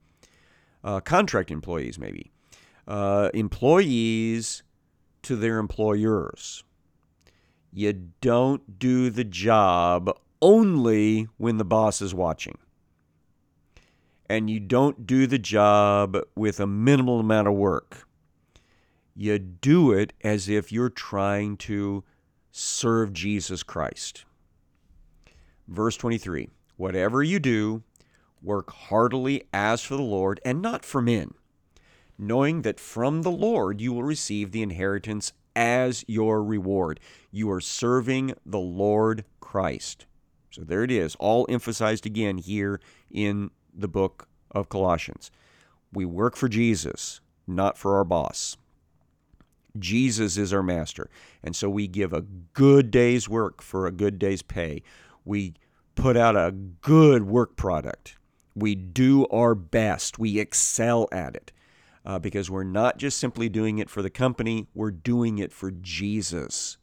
uh, 0.84 1.00
contract 1.00 1.52
employees 1.52 1.98
maybe, 1.98 2.32
uh, 2.88 3.30
employees 3.34 4.64
to 5.22 5.36
their 5.36 5.60
employers. 5.60 6.64
You 7.72 7.94
don't 8.22 8.80
do 8.80 9.10
the 9.10 9.24
job 9.24 10.12
only 10.42 11.28
when 11.38 11.58
the 11.58 11.66
boss 11.66 12.02
is 12.02 12.14
watching. 12.14 12.58
And 14.28 14.50
you 14.50 14.60
don't 14.60 15.06
do 15.06 15.28
the 15.28 15.40
job 15.40 16.18
with 16.36 16.60
a 16.60 16.68
minimal 16.68 17.20
amount 17.20 17.48
of 17.48 17.56
work. 17.56 18.08
You 19.16 19.38
do 19.40 19.92
it 19.92 20.14
as 20.24 20.48
if 20.48 20.72
you're 20.72 20.90
trying 20.90 21.58
to 21.58 22.04
serve 22.52 23.14
Jesus 23.14 23.64
Christ. 23.64 24.26
Verse 25.68 25.98
23 25.98 26.50
Whatever 26.78 27.22
you 27.22 27.40
do, 27.40 27.84
work 28.42 28.72
heartily 28.72 29.44
as 29.52 29.82
for 29.82 29.96
the 29.96 30.02
Lord 30.02 30.40
and 30.46 30.62
not 30.62 30.86
for 30.86 31.02
men, 31.02 31.34
knowing 32.18 32.62
that 32.62 32.80
from 32.80 33.24
the 33.24 33.32
Lord 33.32 33.82
you 33.82 33.92
will 33.92 34.04
receive 34.04 34.52
the 34.52 34.62
inheritance 34.62 35.34
as 35.56 36.04
your 36.08 36.44
reward. 36.44 37.00
You 37.32 37.52
are 37.52 37.62
serving 37.62 38.34
the 38.46 38.60
Lord 38.60 39.26
Christ. 39.40 40.06
So 40.52 40.62
there 40.64 40.84
it 40.84 40.92
is, 40.92 41.16
all 41.16 41.46
emphasized 41.50 42.06
again 42.06 42.38
here 42.38 42.82
in 43.12 43.52
the 43.74 43.88
book 43.88 44.28
of 44.52 44.70
Colossians. 44.70 45.32
We 45.94 46.06
work 46.06 46.36
for 46.36 46.50
Jesus, 46.50 47.22
not 47.48 47.78
for 47.78 47.96
our 47.98 48.04
boss. 48.04 48.58
Jesus 49.78 50.38
is 50.38 50.52
our 50.52 50.64
master. 50.64 51.10
And 51.44 51.56
so 51.56 51.70
we 51.70 51.88
give 51.88 52.14
a 52.14 52.22
good 52.54 52.90
day's 52.90 53.30
work 53.30 53.62
for 53.62 53.86
a 53.86 53.92
good 53.92 54.18
day's 54.18 54.42
pay. 54.42 54.82
We 55.24 55.54
put 55.96 56.18
out 56.18 56.36
a 56.36 56.52
good 56.52 57.24
work 57.24 57.56
product. 57.56 58.18
We 58.56 58.76
do 58.76 59.28
our 59.28 59.54
best. 59.54 60.18
We 60.18 60.40
excel 60.40 61.08
at 61.12 61.36
it 61.36 61.52
uh, 62.06 62.20
because 62.20 62.50
we're 62.50 62.64
not 62.64 62.98
just 62.98 63.18
simply 63.18 63.50
doing 63.50 63.80
it 63.80 63.90
for 63.90 64.02
the 64.02 64.10
company, 64.10 64.68
we're 64.74 64.92
doing 64.92 65.38
it 65.38 65.52
for 65.52 65.72
Jesus. 65.72 66.78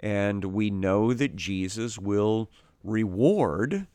And 0.00 0.44
we 0.46 0.70
know 0.70 1.12
that 1.12 1.36
Jesus 1.36 1.98
will 1.98 2.50
reward 2.84 3.86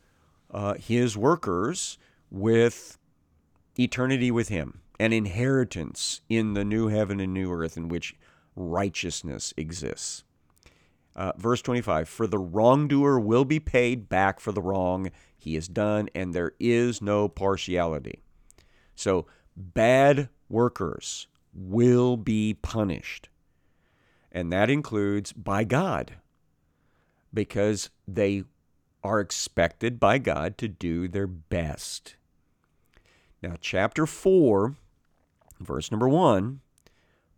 uh, 0.50 0.74
his 0.74 1.16
workers 1.16 1.98
with 2.30 2.98
eternity 3.80 4.32
with 4.32 4.50
him, 4.50 4.82
an 5.00 5.14
inheritance 5.14 6.22
in 6.30 6.54
the 6.54 6.66
new 6.66 6.88
heaven 6.88 7.20
and 7.20 7.34
new 7.34 7.52
earth 7.52 7.78
in 7.78 7.88
which 7.88 8.16
righteousness 8.56 9.54
exists. 9.58 10.24
Uh, 11.16 11.34
verse 11.38 11.62
25 11.62 12.08
For 12.08 12.28
the 12.28 12.40
wrongdoer 12.40 13.20
will 13.20 13.46
be 13.46 13.60
paid 13.60 14.10
back 14.10 14.40
for 14.40 14.52
the 14.52 14.62
wrong 14.62 15.12
he 15.38 15.56
has 15.56 15.68
done, 15.68 16.10
and 16.14 16.34
there 16.34 16.54
is 16.60 17.02
no 17.02 17.28
partiality. 17.28 18.22
So, 18.96 19.26
bad 19.56 20.30
workers 20.50 21.28
will 21.54 22.18
be 22.18 22.54
punished. 22.54 23.30
And 24.32 24.52
that 24.52 24.70
includes 24.70 25.34
by 25.34 25.64
God, 25.64 26.14
because 27.34 27.90
they 28.08 28.44
are 29.04 29.20
expected 29.20 30.00
by 30.00 30.18
God 30.18 30.58
to 30.60 30.68
do 30.68 31.08
their 31.08 31.28
best. 31.28 32.16
Now, 33.42 33.56
chapter 33.60 34.06
4, 34.06 34.76
verse 35.60 35.92
number 35.92 36.08
1, 36.08 36.62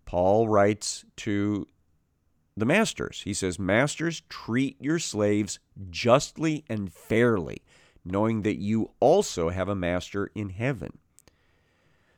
Paul 0.05 0.49
writes 0.49 1.05
to 1.17 1.67
the 2.55 2.65
masters. 2.65 3.21
He 3.23 3.33
says, 3.33 3.57
Masters, 3.57 4.21
treat 4.29 4.75
your 4.79 4.99
slaves 4.99 5.59
justly 5.89 6.65
and 6.69 6.93
fairly, 6.93 7.63
knowing 8.05 8.41
that 8.43 8.57
you 8.59 8.91
also 8.99 9.49
have 9.49 9.69
a 9.69 9.75
master 9.75 10.29
in 10.35 10.49
heaven. 10.49 10.99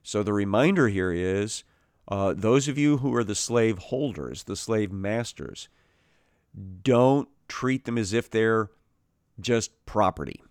So 0.06 0.22
the 0.22 0.34
reminder 0.34 0.88
here 0.88 1.12
is 1.12 1.64
uh, 2.08 2.36
those 2.38 2.68
of 2.68 2.78
you 2.78 2.98
who 2.98 3.16
are 3.16 3.24
the 3.24 3.34
slave 3.34 3.80
holders, 3.80 4.44
the 4.44 4.56
slave 4.56 4.92
masters, 4.92 5.68
don't 6.84 7.28
treat 7.48 7.86
them 7.86 7.98
as 7.98 8.14
if 8.14 8.30
they're 8.30 8.70
just 9.40 9.72
property. 9.88 10.44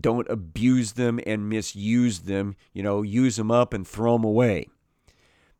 Don't 0.00 0.26
abuse 0.30 0.92
them 0.92 1.20
and 1.26 1.50
misuse 1.50 2.20
them, 2.20 2.56
you 2.72 2.82
know, 2.82 3.02
use 3.02 3.36
them 3.36 3.50
up 3.50 3.74
and 3.74 3.86
throw 3.86 4.14
them 4.14 4.24
away. 4.24 4.70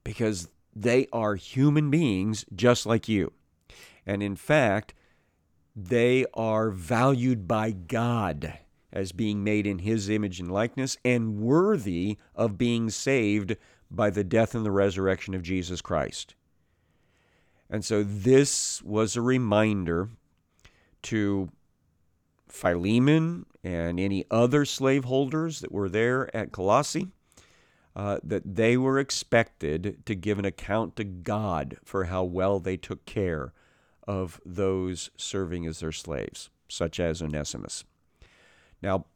Because 0.03 0.49
they 0.75 1.07
are 1.13 1.35
human 1.35 1.91
beings 1.91 2.47
just 2.57 2.87
like 2.87 3.07
you. 3.07 3.35
And 4.07 4.23
in 4.23 4.35
fact, 4.35 4.95
they 5.77 6.25
are 6.33 6.71
valued 6.71 7.47
by 7.47 7.73
God 7.73 8.61
as 8.95 9.11
being 9.13 9.43
made 9.43 9.67
in 9.67 9.81
his 9.81 10.09
image 10.09 10.39
and 10.39 10.51
likeness 10.51 10.97
and 11.05 11.41
worthy 11.41 12.17
of 12.35 12.57
being 12.57 12.89
saved 12.89 13.57
by 13.91 14.09
the 14.09 14.25
death 14.25 14.55
and 14.55 14.65
the 14.65 14.71
resurrection 14.71 15.35
of 15.35 15.43
Jesus 15.43 15.83
Christ. 15.83 16.37
And 17.69 17.85
so 17.85 18.05
this 18.05 18.81
was 18.83 19.17
a 19.17 19.21
reminder 19.21 20.11
to 21.03 21.51
Philemon 22.49 23.47
and 23.65 23.99
any 23.99 24.25
other 24.31 24.65
slaveholders 24.65 25.61
that 25.61 25.73
were 25.73 25.89
there 25.89 26.35
at 26.35 26.53
Colossae 26.53 27.09
uh, 27.97 28.19
that 28.23 28.57
they 28.57 28.77
were 28.77 28.99
expected 28.99 30.03
to 30.07 30.15
give 30.15 30.39
an 30.39 30.45
account 30.45 30.97
to 30.97 31.05
God 31.05 31.79
for 31.85 32.05
how 32.05 32.23
well 32.23 32.61
they 32.61 32.77
took 32.77 33.05
care 33.07 33.53
of 34.07 34.41
those 34.45 35.11
serving 35.17 35.67
as 35.67 35.81
their 35.81 35.93
slaves, 35.93 36.51
such 36.69 37.01
as 37.01 37.23
Onesimus. 37.23 37.85
Now, 38.85 39.07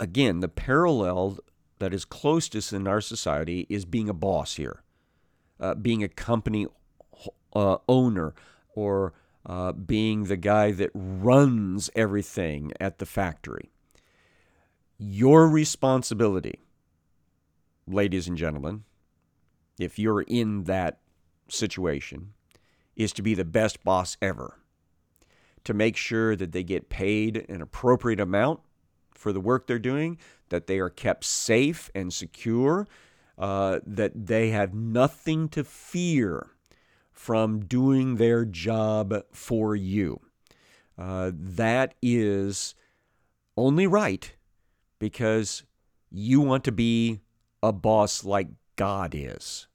again, 0.00 0.40
the 0.40 0.48
parallel 0.48 1.40
that 1.78 1.92
is 1.92 2.06
closest 2.06 2.72
in 2.72 2.88
our 2.88 3.02
society 3.02 3.66
is 3.68 3.84
being 3.84 4.08
a 4.08 4.14
boss 4.14 4.56
here, 4.56 4.82
uh, 5.60 5.74
being 5.74 6.02
a 6.02 6.08
company 6.08 6.66
uh, 7.54 7.76
owner, 7.86 8.34
or 8.74 9.12
uh, 9.44 9.72
being 9.72 10.24
the 10.24 10.38
guy 10.38 10.72
that 10.72 10.90
runs 10.94 11.90
everything 11.94 12.72
at 12.80 12.98
the 12.98 13.04
factory. 13.04 13.70
Your 14.96 15.46
responsibility, 15.46 16.60
ladies 17.86 18.26
and 18.26 18.38
gentlemen, 18.38 18.84
if 19.78 19.98
you're 19.98 20.22
in 20.22 20.64
that 20.64 21.00
situation, 21.48 22.32
is 22.96 23.12
to 23.12 23.20
be 23.20 23.34
the 23.34 23.44
best 23.44 23.84
boss 23.84 24.16
ever 24.22 24.56
to 25.64 25.74
make 25.74 25.96
sure 25.96 26.36
that 26.36 26.52
they 26.52 26.62
get 26.62 26.88
paid 26.88 27.44
an 27.48 27.62
appropriate 27.62 28.20
amount 28.20 28.60
for 29.12 29.32
the 29.32 29.40
work 29.40 29.66
they're 29.66 29.78
doing, 29.78 30.18
that 30.50 30.66
they 30.66 30.78
are 30.78 30.90
kept 30.90 31.24
safe 31.24 31.90
and 31.94 32.12
secure, 32.12 32.86
uh, 33.38 33.80
that 33.86 34.26
they 34.26 34.50
have 34.50 34.74
nothing 34.74 35.48
to 35.48 35.64
fear 35.64 36.50
from 37.12 37.60
doing 37.60 38.16
their 38.16 38.44
job 38.44 39.14
for 39.32 39.74
you. 39.74 40.20
Uh, 40.98 41.30
that 41.34 41.94
is 42.02 42.74
only 43.56 43.86
right 43.86 44.34
because 44.98 45.64
you 46.10 46.40
want 46.40 46.64
to 46.64 46.72
be 46.72 47.20
a 47.62 47.72
boss 47.72 48.24
like 48.24 48.48
God 48.76 49.14
is. 49.14 49.66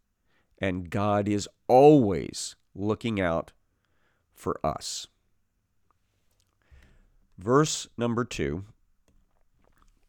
And 0.62 0.90
God 0.90 1.28
is 1.28 1.48
always 1.68 2.56
looking 2.76 3.20
out 3.20 3.52
for 4.34 4.60
us. 4.64 5.08
Verse 7.40 7.88
number 7.98 8.26
two 8.26 8.66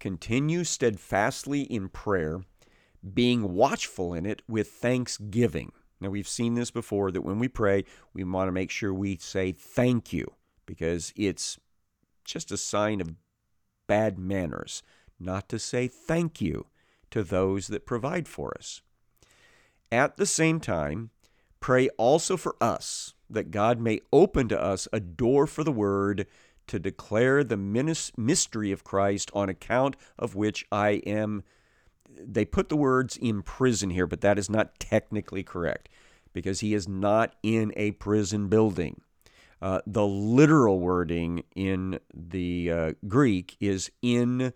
continue 0.00 0.64
steadfastly 0.64 1.62
in 1.62 1.88
prayer, 1.88 2.40
being 3.14 3.54
watchful 3.54 4.12
in 4.14 4.26
it 4.26 4.42
with 4.48 4.68
thanksgiving. 4.68 5.70
Now, 6.00 6.08
we've 6.08 6.26
seen 6.26 6.54
this 6.54 6.70
before 6.70 7.12
that 7.12 7.20
when 7.20 7.38
we 7.38 7.46
pray, 7.46 7.84
we 8.14 8.24
want 8.24 8.48
to 8.48 8.52
make 8.52 8.70
sure 8.70 8.92
we 8.92 9.16
say 9.16 9.52
thank 9.52 10.12
you 10.12 10.32
because 10.66 11.12
it's 11.14 11.58
just 12.24 12.50
a 12.50 12.56
sign 12.56 13.00
of 13.00 13.14
bad 13.86 14.18
manners 14.18 14.82
not 15.20 15.48
to 15.50 15.58
say 15.58 15.86
thank 15.86 16.40
you 16.40 16.66
to 17.10 17.22
those 17.22 17.68
that 17.68 17.86
provide 17.86 18.26
for 18.26 18.54
us. 18.58 18.82
At 19.92 20.16
the 20.16 20.26
same 20.26 20.58
time, 20.58 21.10
pray 21.60 21.90
also 21.90 22.36
for 22.36 22.56
us 22.60 23.14
that 23.28 23.50
God 23.50 23.78
may 23.78 24.00
open 24.12 24.48
to 24.48 24.60
us 24.60 24.88
a 24.92 24.98
door 24.98 25.46
for 25.46 25.62
the 25.62 25.72
word 25.72 26.26
to 26.70 26.78
declare 26.78 27.42
the 27.42 27.56
mystery 27.56 28.70
of 28.70 28.84
Christ 28.84 29.30
on 29.34 29.48
account 29.48 29.96
of 30.18 30.36
which 30.36 30.66
I 30.70 31.02
am. 31.04 31.42
They 32.08 32.44
put 32.44 32.68
the 32.68 32.76
words 32.76 33.16
in 33.16 33.42
prison 33.42 33.90
here, 33.90 34.06
but 34.06 34.20
that 34.20 34.38
is 34.38 34.48
not 34.48 34.78
technically 34.78 35.42
correct 35.42 35.88
because 36.32 36.60
he 36.60 36.72
is 36.72 36.86
not 36.88 37.34
in 37.42 37.72
a 37.76 37.90
prison 37.92 38.48
building. 38.48 39.00
Uh, 39.60 39.80
the 39.84 40.06
literal 40.06 40.78
wording 40.78 41.42
in 41.56 41.98
the 42.14 42.70
uh, 42.70 42.92
Greek 43.08 43.56
is 43.60 43.90
in 44.00 44.52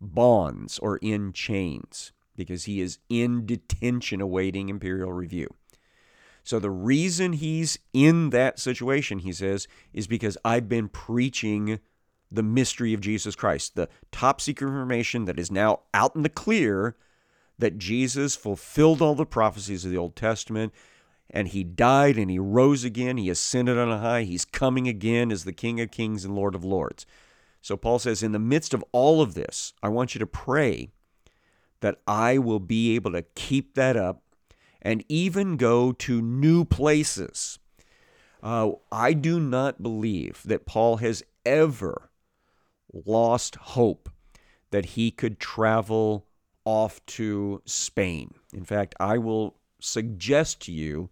bonds 0.00 0.78
or 0.78 0.96
in 0.98 1.32
chains 1.32 2.12
because 2.34 2.64
he 2.64 2.80
is 2.80 2.98
in 3.10 3.44
detention 3.44 4.20
awaiting 4.22 4.70
imperial 4.70 5.12
review. 5.12 5.48
So 6.48 6.58
the 6.58 6.70
reason 6.70 7.34
he's 7.34 7.78
in 7.92 8.30
that 8.30 8.58
situation, 8.58 9.18
he 9.18 9.34
says, 9.34 9.68
is 9.92 10.06
because 10.06 10.38
I've 10.46 10.66
been 10.66 10.88
preaching 10.88 11.78
the 12.32 12.42
mystery 12.42 12.94
of 12.94 13.02
Jesus 13.02 13.36
Christ, 13.36 13.74
the 13.74 13.90
top 14.12 14.40
secret 14.40 14.68
information 14.68 15.26
that 15.26 15.38
is 15.38 15.50
now 15.50 15.80
out 15.92 16.16
in 16.16 16.22
the 16.22 16.30
clear 16.30 16.96
that 17.58 17.76
Jesus 17.76 18.34
fulfilled 18.34 19.02
all 19.02 19.14
the 19.14 19.26
prophecies 19.26 19.84
of 19.84 19.90
the 19.90 19.98
Old 19.98 20.16
Testament 20.16 20.72
and 21.28 21.48
he 21.48 21.64
died 21.64 22.16
and 22.16 22.30
he 22.30 22.38
rose 22.38 22.82
again. 22.82 23.18
He 23.18 23.28
ascended 23.28 23.76
on 23.76 24.00
high. 24.00 24.22
He's 24.22 24.46
coming 24.46 24.88
again 24.88 25.30
as 25.30 25.44
the 25.44 25.52
King 25.52 25.82
of 25.82 25.90
Kings 25.90 26.24
and 26.24 26.34
Lord 26.34 26.54
of 26.54 26.64
Lords. 26.64 27.04
So 27.60 27.76
Paul 27.76 27.98
says, 27.98 28.22
in 28.22 28.32
the 28.32 28.38
midst 28.38 28.72
of 28.72 28.82
all 28.92 29.20
of 29.20 29.34
this, 29.34 29.74
I 29.82 29.90
want 29.90 30.14
you 30.14 30.18
to 30.20 30.26
pray 30.26 30.92
that 31.80 32.00
I 32.06 32.38
will 32.38 32.58
be 32.58 32.94
able 32.94 33.12
to 33.12 33.26
keep 33.34 33.74
that 33.74 33.98
up 33.98 34.22
and 34.80 35.04
even 35.08 35.56
go 35.56 35.92
to 35.92 36.22
new 36.22 36.64
places. 36.64 37.58
Uh, 38.42 38.72
I 38.92 39.12
do 39.12 39.40
not 39.40 39.82
believe 39.82 40.42
that 40.44 40.66
Paul 40.66 40.98
has 40.98 41.22
ever 41.44 42.10
lost 42.92 43.56
hope 43.56 44.08
that 44.70 44.86
he 44.86 45.10
could 45.10 45.40
travel 45.40 46.26
off 46.64 47.04
to 47.06 47.62
Spain. 47.64 48.34
In 48.52 48.64
fact, 48.64 48.94
I 49.00 49.18
will 49.18 49.56
suggest 49.80 50.60
to 50.62 50.72
you 50.72 51.10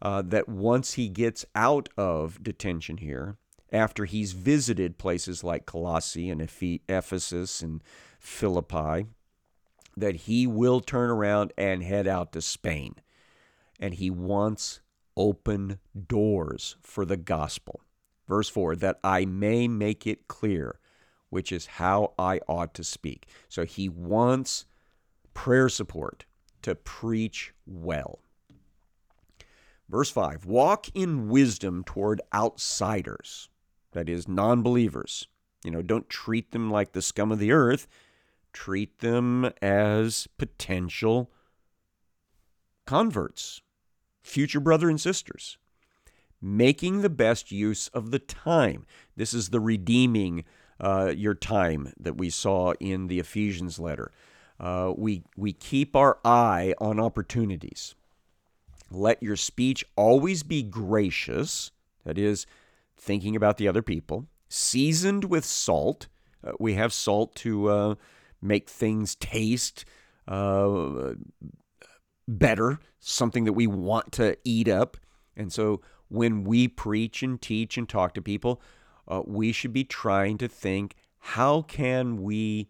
uh, 0.00 0.22
that 0.22 0.48
once 0.48 0.94
he 0.94 1.08
gets 1.08 1.44
out 1.54 1.88
of 1.96 2.42
detention 2.42 2.98
here, 2.98 3.36
after 3.72 4.04
he's 4.04 4.32
visited 4.32 4.98
places 4.98 5.42
like 5.42 5.66
Colossae 5.66 6.30
and 6.30 6.40
Ephesus 6.40 7.60
and 7.60 7.82
Philippi, 8.20 9.06
that 9.96 10.16
he 10.16 10.46
will 10.46 10.80
turn 10.80 11.10
around 11.10 11.52
and 11.56 11.82
head 11.82 12.06
out 12.06 12.32
to 12.32 12.42
Spain. 12.42 12.96
And 13.80 13.94
he 13.94 14.10
wants 14.10 14.80
open 15.16 15.78
doors 16.08 16.76
for 16.82 17.04
the 17.04 17.16
gospel. 17.16 17.80
Verse 18.26 18.48
4 18.48 18.76
that 18.76 18.98
I 19.04 19.24
may 19.24 19.68
make 19.68 20.06
it 20.06 20.28
clear, 20.28 20.78
which 21.30 21.52
is 21.52 21.66
how 21.66 22.12
I 22.18 22.40
ought 22.48 22.74
to 22.74 22.84
speak. 22.84 23.26
So 23.48 23.64
he 23.64 23.88
wants 23.88 24.64
prayer 25.34 25.68
support 25.68 26.24
to 26.62 26.74
preach 26.74 27.52
well. 27.66 28.20
Verse 29.88 30.10
5 30.10 30.46
Walk 30.46 30.88
in 30.94 31.28
wisdom 31.28 31.84
toward 31.84 32.22
outsiders, 32.32 33.50
that 33.92 34.08
is, 34.08 34.26
non 34.26 34.62
believers. 34.62 35.28
You 35.64 35.70
know, 35.70 35.82
don't 35.82 36.08
treat 36.08 36.52
them 36.52 36.70
like 36.70 36.92
the 36.92 37.02
scum 37.02 37.32
of 37.32 37.38
the 37.38 37.52
earth 37.52 37.86
treat 38.54 39.00
them 39.00 39.50
as 39.60 40.26
potential 40.38 41.30
converts, 42.86 43.60
future 44.22 44.60
brother 44.60 44.88
and 44.88 45.00
sisters. 45.00 45.58
Making 46.40 47.00
the 47.00 47.10
best 47.10 47.50
use 47.50 47.88
of 47.88 48.10
the 48.10 48.18
time. 48.18 48.86
This 49.16 49.32
is 49.32 49.48
the 49.48 49.60
redeeming 49.60 50.44
uh, 50.78 51.12
your 51.16 51.34
time 51.34 51.92
that 51.98 52.16
we 52.16 52.28
saw 52.30 52.72
in 52.80 53.06
the 53.06 53.18
Ephesians 53.18 53.78
letter. 53.78 54.10
Uh, 54.60 54.92
we, 54.96 55.22
we 55.36 55.52
keep 55.52 55.96
our 55.96 56.18
eye 56.24 56.74
on 56.78 57.00
opportunities. 57.00 57.94
Let 58.90 59.22
your 59.22 59.36
speech 59.36 59.84
always 59.96 60.42
be 60.42 60.62
gracious, 60.62 61.70
that 62.04 62.18
is, 62.18 62.46
thinking 62.96 63.34
about 63.34 63.56
the 63.56 63.66
other 63.66 63.82
people, 63.82 64.26
seasoned 64.48 65.24
with 65.24 65.44
salt. 65.44 66.08
Uh, 66.46 66.52
we 66.60 66.74
have 66.74 66.92
salt 66.92 67.34
to 67.36 67.68
uh, 67.68 67.94
make 68.44 68.68
things 68.68 69.14
taste 69.14 69.84
uh, 70.28 71.14
better, 72.28 72.78
something 73.00 73.44
that 73.44 73.52
we 73.52 73.66
want 73.66 74.12
to 74.12 74.36
eat 74.44 74.68
up. 74.68 74.96
And 75.36 75.52
so 75.52 75.80
when 76.08 76.44
we 76.44 76.68
preach 76.68 77.22
and 77.22 77.40
teach 77.40 77.76
and 77.76 77.88
talk 77.88 78.14
to 78.14 78.22
people, 78.22 78.60
uh, 79.08 79.22
we 79.26 79.52
should 79.52 79.72
be 79.72 79.84
trying 79.84 80.38
to 80.38 80.48
think 80.48 80.94
how 81.18 81.62
can 81.62 82.22
we 82.22 82.68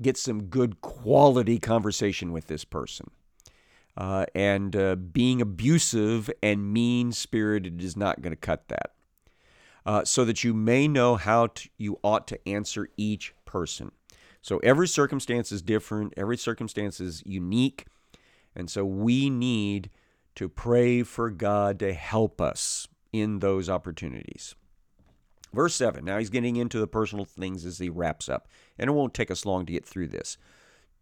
get 0.00 0.16
some 0.16 0.44
good 0.44 0.80
quality 0.80 1.58
conversation 1.58 2.32
with 2.32 2.46
this 2.46 2.64
person? 2.64 3.10
Uh, 3.96 4.24
and 4.34 4.76
uh, 4.76 4.94
being 4.94 5.40
abusive 5.40 6.30
and 6.42 6.72
mean 6.72 7.12
spirited 7.12 7.82
is 7.82 7.96
not 7.96 8.22
going 8.22 8.32
to 8.32 8.36
cut 8.36 8.68
that. 8.68 8.92
Uh, 9.84 10.04
so 10.04 10.24
that 10.24 10.44
you 10.44 10.54
may 10.54 10.86
know 10.86 11.16
how 11.16 11.46
to, 11.48 11.68
you 11.78 11.98
ought 12.02 12.26
to 12.28 12.48
answer 12.48 12.88
each 12.96 13.34
person. 13.44 13.90
So 14.48 14.56
every 14.62 14.88
circumstance 14.88 15.52
is 15.52 15.60
different, 15.60 16.14
every 16.16 16.38
circumstance 16.38 17.00
is 17.00 17.22
unique. 17.26 17.84
And 18.56 18.70
so 18.70 18.82
we 18.82 19.28
need 19.28 19.90
to 20.36 20.48
pray 20.48 21.02
for 21.02 21.28
God 21.28 21.78
to 21.80 21.92
help 21.92 22.40
us 22.40 22.88
in 23.12 23.40
those 23.40 23.68
opportunities. 23.68 24.54
Verse 25.52 25.74
7. 25.74 26.02
Now 26.02 26.16
he's 26.16 26.30
getting 26.30 26.56
into 26.56 26.78
the 26.78 26.86
personal 26.86 27.26
things 27.26 27.66
as 27.66 27.76
he 27.76 27.90
wraps 27.90 28.26
up, 28.26 28.48
and 28.78 28.88
it 28.88 28.94
won't 28.94 29.12
take 29.12 29.30
us 29.30 29.44
long 29.44 29.66
to 29.66 29.72
get 29.74 29.84
through 29.84 30.08
this. 30.08 30.38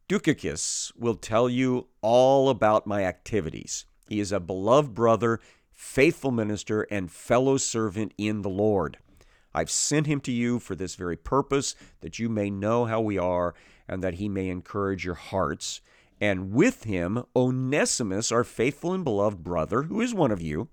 Tychicus 0.09 0.90
will 0.96 1.14
tell 1.14 1.48
you 1.48 1.87
all 2.02 2.48
about 2.48 2.85
my 2.85 3.04
activities. 3.04 3.85
He 4.09 4.18
is 4.18 4.32
a 4.32 4.40
beloved 4.40 4.92
brother, 4.92 5.38
faithful 5.70 6.32
minister, 6.32 6.82
and 6.90 7.12
fellow 7.12 7.59
servant 7.59 8.12
in 8.18 8.42
the 8.42 8.50
Lord. 8.50 8.98
I've 9.56 9.70
sent 9.70 10.06
him 10.06 10.20
to 10.20 10.32
you 10.32 10.58
for 10.58 10.76
this 10.76 10.96
very 10.96 11.16
purpose, 11.16 11.74
that 12.02 12.18
you 12.18 12.28
may 12.28 12.50
know 12.50 12.84
how 12.84 13.00
we 13.00 13.16
are, 13.16 13.54
and 13.88 14.02
that 14.04 14.14
he 14.14 14.28
may 14.28 14.50
encourage 14.50 15.04
your 15.04 15.14
hearts. 15.14 15.80
And 16.20 16.52
with 16.52 16.84
him, 16.84 17.24
Onesimus, 17.34 18.30
our 18.30 18.44
faithful 18.44 18.92
and 18.92 19.02
beloved 19.02 19.42
brother, 19.42 19.84
who 19.84 20.02
is 20.02 20.12
one 20.12 20.30
of 20.30 20.42
you, 20.42 20.68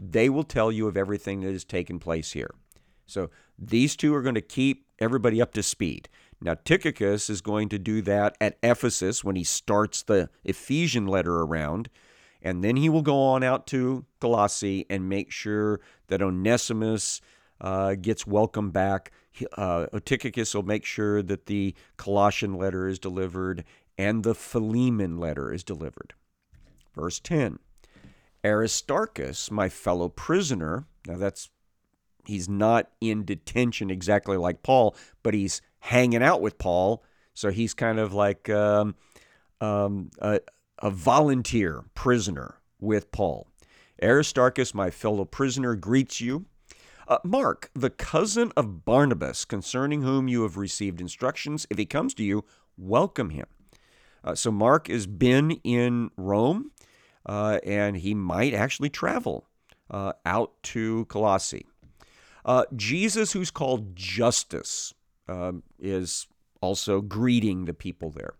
they 0.00 0.28
will 0.28 0.44
tell 0.44 0.70
you 0.70 0.86
of 0.86 0.96
everything 0.96 1.40
that 1.40 1.52
has 1.52 1.64
taken 1.64 1.98
place 1.98 2.30
here. 2.32 2.54
So 3.06 3.30
these 3.58 3.96
two 3.96 4.14
are 4.14 4.22
going 4.22 4.36
to 4.36 4.40
keep 4.40 4.86
everybody 5.00 5.42
up 5.42 5.52
to 5.54 5.62
speed. 5.62 6.08
Now, 6.40 6.54
Tychicus 6.54 7.28
is 7.28 7.40
going 7.40 7.68
to 7.70 7.78
do 7.78 8.02
that 8.02 8.36
at 8.40 8.58
Ephesus 8.62 9.24
when 9.24 9.34
he 9.34 9.42
starts 9.42 10.02
the 10.02 10.30
Ephesian 10.44 11.08
letter 11.08 11.40
around. 11.40 11.88
And 12.40 12.62
then 12.62 12.76
he 12.76 12.88
will 12.88 13.02
go 13.02 13.20
on 13.20 13.42
out 13.42 13.66
to 13.68 14.04
Colossae 14.20 14.86
and 14.88 15.08
make 15.08 15.32
sure 15.32 15.80
that 16.06 16.22
Onesimus 16.22 17.20
uh, 17.60 17.94
gets 17.94 18.26
welcomed 18.26 18.72
back. 18.72 19.12
Uh, 19.56 19.86
Tychicus 20.04 20.54
will 20.54 20.62
make 20.62 20.84
sure 20.84 21.22
that 21.22 21.46
the 21.46 21.74
Colossian 21.96 22.54
letter 22.54 22.88
is 22.88 22.98
delivered 22.98 23.64
and 23.96 24.22
the 24.22 24.34
Philemon 24.34 25.18
letter 25.18 25.52
is 25.52 25.64
delivered. 25.64 26.14
Verse 26.94 27.20
10 27.20 27.58
Aristarchus, 28.44 29.50
my 29.50 29.68
fellow 29.68 30.08
prisoner, 30.08 30.86
now 31.06 31.16
that's 31.16 31.50
he's 32.24 32.48
not 32.48 32.90
in 33.00 33.24
detention 33.24 33.90
exactly 33.90 34.36
like 34.36 34.62
Paul, 34.62 34.94
but 35.22 35.34
he's 35.34 35.60
hanging 35.80 36.22
out 36.22 36.40
with 36.40 36.58
Paul. 36.58 37.02
So 37.34 37.50
he's 37.50 37.74
kind 37.74 37.98
of 37.98 38.12
like 38.12 38.48
um, 38.50 38.94
um, 39.60 40.10
a, 40.20 40.40
a 40.80 40.90
volunteer 40.90 41.84
prisoner 41.94 42.56
with 42.80 43.10
Paul. 43.12 43.48
Aristarchus, 44.02 44.74
my 44.74 44.90
fellow 44.90 45.24
prisoner, 45.24 45.74
greets 45.74 46.20
you. 46.20 46.46
Uh, 47.08 47.16
Mark, 47.24 47.70
the 47.72 47.88
cousin 47.88 48.52
of 48.54 48.84
Barnabas, 48.84 49.46
concerning 49.46 50.02
whom 50.02 50.28
you 50.28 50.42
have 50.42 50.58
received 50.58 51.00
instructions, 51.00 51.66
if 51.70 51.78
he 51.78 51.86
comes 51.86 52.12
to 52.12 52.22
you, 52.22 52.44
welcome 52.76 53.30
him. 53.30 53.46
Uh, 54.22 54.34
so 54.34 54.52
Mark 54.52 54.88
has 54.88 55.06
been 55.06 55.52
in 55.64 56.10
Rome, 56.18 56.70
uh, 57.24 57.60
and 57.64 57.96
he 57.96 58.12
might 58.12 58.52
actually 58.52 58.90
travel 58.90 59.46
uh, 59.90 60.12
out 60.26 60.62
to 60.64 61.06
Colossae. 61.06 61.64
Uh, 62.44 62.64
Jesus, 62.76 63.32
who's 63.32 63.50
called 63.50 63.96
Justus, 63.96 64.92
um, 65.28 65.62
is 65.78 66.26
also 66.60 67.00
greeting 67.00 67.64
the 67.64 67.72
people 67.72 68.10
there. 68.10 68.34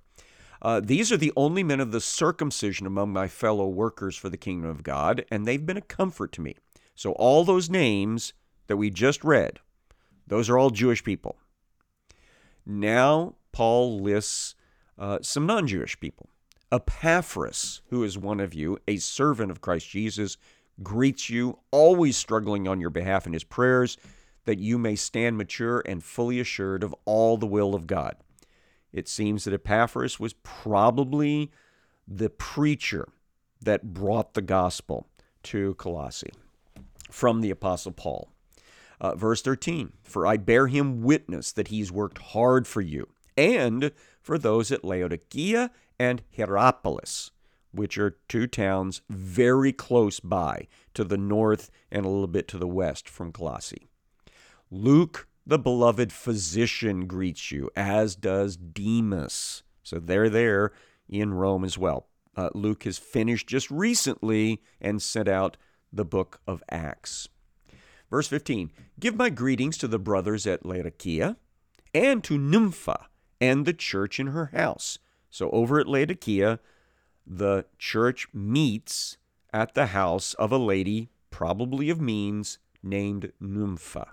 Uh, 0.61 0.81
these 0.85 1.11
are 1.11 1.17
the 1.17 1.33
only 1.37 1.63
men 1.63 1.81
of 1.81 1.93
the 1.93 2.03
circumcision 2.03 2.87
among 2.87 3.15
my 3.15 3.29
fellow 3.29 3.67
workers 3.67 4.15
for 4.15 4.29
the 4.29 4.37
kingdom 4.37 4.69
of 4.69 4.83
God, 4.83 5.25
and 5.31 5.47
they've 5.47 5.65
been 5.65 5.79
a 5.79 5.83
comfort 5.83 6.33
to 6.33 6.43
me. 6.43 6.55
So, 6.95 7.13
all 7.13 7.45
those 7.45 7.71
names 7.71 8.33
that 8.69 8.77
we 8.77 8.91
just 8.91 9.25
read, 9.25 9.59
those 10.27 10.49
are 10.49 10.57
all 10.57 10.71
Jewish 10.71 11.03
people. 11.03 11.37
Now 12.65 13.35
Paul 13.53 14.01
lists 14.01 14.55
uh, 14.99 15.19
some 15.23 15.47
non 15.47 15.67
Jewish 15.67 15.99
people. 15.99 16.29
Epaphras, 16.71 17.81
who 17.89 18.05
is 18.05 18.19
one 18.19 18.41
of 18.41 18.53
you, 18.53 18.79
a 18.87 18.99
servant 18.99 19.51
of 19.51 19.61
Christ 19.61 19.89
Jesus, 19.89 20.37
greets 20.83 21.31
you, 21.31 21.59
always 21.71 22.17
struggling 22.17 22.69
on 22.69 22.81
your 22.81 22.91
behalf 22.91 23.27
in 23.27 23.33
his 23.33 23.45
prayers, 23.45 23.97
that 24.45 24.59
you 24.59 24.79
may 24.79 24.95
stand 24.95 25.37
mature 25.37 25.83
and 25.87 26.05
fully 26.05 26.41
assured 26.41 26.83
of 26.83 26.95
all 27.05 27.37
the 27.37 27.47
will 27.47 27.75
of 27.75 27.87
God. 27.87 28.17
It 28.93 29.09
seems 29.09 29.45
that 29.45 29.55
Epaphras 29.55 30.21
was 30.21 30.35
probably 30.35 31.51
the 32.07 32.31
preacher 32.31 33.09
that 33.61 33.93
brought 33.93 34.35
the 34.35 34.43
gospel 34.43 35.07
to 35.45 35.75
Colossae 35.75 36.33
from 37.11 37.41
the 37.41 37.51
Apostle 37.51 37.93
Paul. 37.93 38.31
Uh, 39.01 39.15
verse 39.15 39.43
13 39.43 39.93
For 40.03 40.27
I 40.27 40.37
bear 40.37 40.67
him 40.67 41.03
witness 41.03 41.53
that 41.53 41.69
he's 41.69 41.93
worked 41.93 42.19
hard 42.19 42.67
for 42.67 42.81
you, 42.81 43.09
and 43.37 43.93
for 44.21 44.39
those 44.39 44.73
at 44.73 44.85
Laodicea 44.85 45.71
and 45.99 46.23
Hierapolis, 46.37 47.31
which 47.73 47.99
are 47.99 48.19
two 48.29 48.47
towns 48.47 49.03
very 49.09 49.73
close 49.73 50.21
by 50.21 50.67
to 50.95 51.05
the 51.05 51.19
north 51.19 51.71
and 51.91 52.05
a 52.05 52.09
little 52.09 52.27
bit 52.27 52.49
to 52.49 52.59
the 52.59 52.67
west 52.67 53.09
from 53.09 53.33
Colossae. 53.33 53.89
Luke, 54.71 55.29
the 55.47 55.59
beloved 55.59 56.13
physician, 56.13 57.07
greets 57.07 57.51
you, 57.51 57.71
as 57.75 58.17
does 58.17 58.57
Demas. 58.57 59.63
So 59.83 59.99
they're 59.99 60.29
there 60.29 60.73
in 61.09 61.33
Rome 61.33 61.65
as 61.65 61.79
well. 61.79 62.09
Uh, 62.37 62.51
Luke 62.55 62.85
has 62.85 62.99
finished 62.99 63.49
just 63.49 63.71
recently 63.71 64.63
and 64.81 65.01
sent 65.01 65.29
out 65.29 65.57
the 65.93 66.05
book 66.05 66.41
of 66.47 66.63
Acts. 66.71 67.29
Verse 68.11 68.29
15 68.29 68.71
Give 68.99 69.17
my 69.17 69.31
greetings 69.31 69.77
to 69.79 69.89
the 69.89 69.99
brothers 69.99 70.47
at 70.47 70.65
Laodicea 70.65 71.37
and 71.95 72.23
to 72.25 72.39
Nympha 72.39 73.07
and 73.41 73.67
the 73.67 73.73
church 73.73 74.19
in 74.19 74.29
her 74.29 74.47
house. 74.47 74.99
So 75.31 75.51
over 75.51 75.79
at 75.79 75.89
Laodicea, 75.89 76.61
the 77.27 77.67
church 77.79 78.29
meets 78.33 79.19
at 79.53 79.75
the 79.75 79.87
house 79.87 80.35
of 80.35 80.53
a 80.53 80.59
lady, 80.59 81.11
probably 81.31 81.91
of 81.91 82.01
means, 82.01 82.59
named 82.83 83.33
Nympha. 83.41 84.13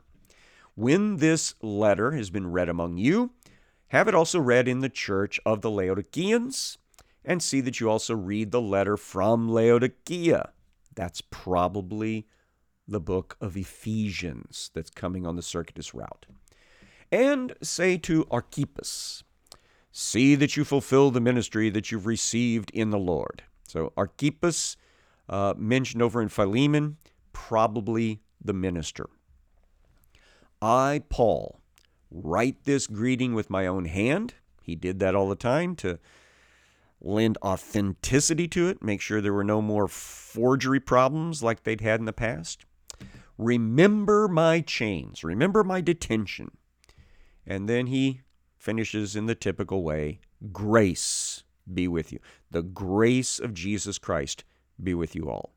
When 0.75 1.17
this 1.17 1.55
letter 1.61 2.11
has 2.11 2.29
been 2.29 2.51
read 2.51 2.67
among 2.67 2.97
you, 2.97 3.31
have 3.89 4.07
it 4.07 4.15
also 4.15 4.39
read 4.39 4.67
in 4.67 4.79
the 4.79 4.89
church 4.89 5.39
of 5.45 5.61
the 5.61 5.71
Laodiceans, 5.71 6.77
and 7.23 7.41
see 7.41 7.61
that 7.61 7.79
you 7.79 7.89
also 7.89 8.13
read 8.13 8.51
the 8.51 8.61
letter 8.61 8.97
from 8.97 9.49
Laodicea. 9.49 10.51
That's 10.93 11.21
probably 11.21 12.27
the 12.87 12.99
book 12.99 13.37
of 13.41 13.57
Ephesians 13.57 14.71
that's 14.73 14.89
coming 14.89 15.25
on 15.25 15.35
the 15.35 15.41
circuitous 15.41 15.93
route. 15.93 16.25
And 17.11 17.53
say 17.61 17.97
to 17.97 18.27
Archippus, 18.29 19.23
See 19.91 20.35
that 20.35 20.57
you 20.57 20.65
fulfill 20.65 21.09
the 21.09 21.21
ministry 21.21 21.69
that 21.69 21.89
you've 21.89 22.05
received 22.05 22.69
in 22.71 22.89
the 22.89 22.99
Lord. 22.99 23.43
So, 23.65 23.93
Archippus, 23.95 24.75
uh, 25.29 25.53
mentioned 25.57 26.01
over 26.01 26.21
in 26.21 26.27
Philemon, 26.27 26.97
probably 27.31 28.19
the 28.43 28.51
minister. 28.51 29.09
I, 30.61 31.03
Paul, 31.07 31.61
write 32.11 32.65
this 32.65 32.87
greeting 32.87 33.33
with 33.33 33.49
my 33.49 33.65
own 33.65 33.85
hand. 33.85 34.33
He 34.61 34.75
did 34.75 34.99
that 34.99 35.15
all 35.15 35.29
the 35.29 35.35
time 35.35 35.77
to 35.77 35.97
lend 36.99 37.37
authenticity 37.43 38.47
to 38.49 38.67
it, 38.67 38.83
make 38.83 38.99
sure 38.99 39.21
there 39.21 39.31
were 39.31 39.43
no 39.43 39.61
more 39.61 39.87
forgery 39.87 40.79
problems 40.79 41.41
like 41.41 41.63
they'd 41.63 41.81
had 41.81 41.99
in 41.99 42.05
the 42.05 42.13
past. 42.13 42.65
Remember 43.37 44.27
my 44.27 44.61
chains, 44.61 45.23
remember 45.23 45.63
my 45.63 45.81
detention. 45.81 46.51
And 47.45 47.69
then 47.69 47.87
he 47.87 48.21
finishes 48.57 49.15
in 49.15 49.25
the 49.25 49.35
typical 49.35 49.83
way 49.83 50.19
grace 50.51 51.43
be 51.71 51.87
with 51.87 52.11
you. 52.11 52.19
The 52.51 52.63
grace 52.63 53.39
of 53.39 53.53
Jesus 53.53 53.97
Christ 53.97 54.43
be 54.81 54.93
with 54.93 55.15
you 55.15 55.29
all. 55.29 55.53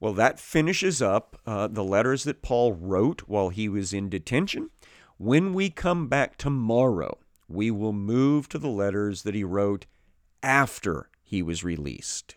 Well, 0.00 0.12
that 0.14 0.40
finishes 0.40 1.00
up 1.00 1.40
uh, 1.46 1.68
the 1.68 1.84
letters 1.84 2.24
that 2.24 2.42
Paul 2.42 2.72
wrote 2.72 3.22
while 3.28 3.50
he 3.50 3.68
was 3.68 3.92
in 3.92 4.08
detention. 4.08 4.70
When 5.16 5.54
we 5.54 5.70
come 5.70 6.08
back 6.08 6.36
tomorrow, 6.36 7.18
we 7.48 7.70
will 7.70 7.92
move 7.92 8.48
to 8.48 8.58
the 8.58 8.68
letters 8.68 9.22
that 9.22 9.34
he 9.34 9.44
wrote 9.44 9.86
after 10.42 11.08
he 11.22 11.42
was 11.42 11.62
released. 11.62 12.30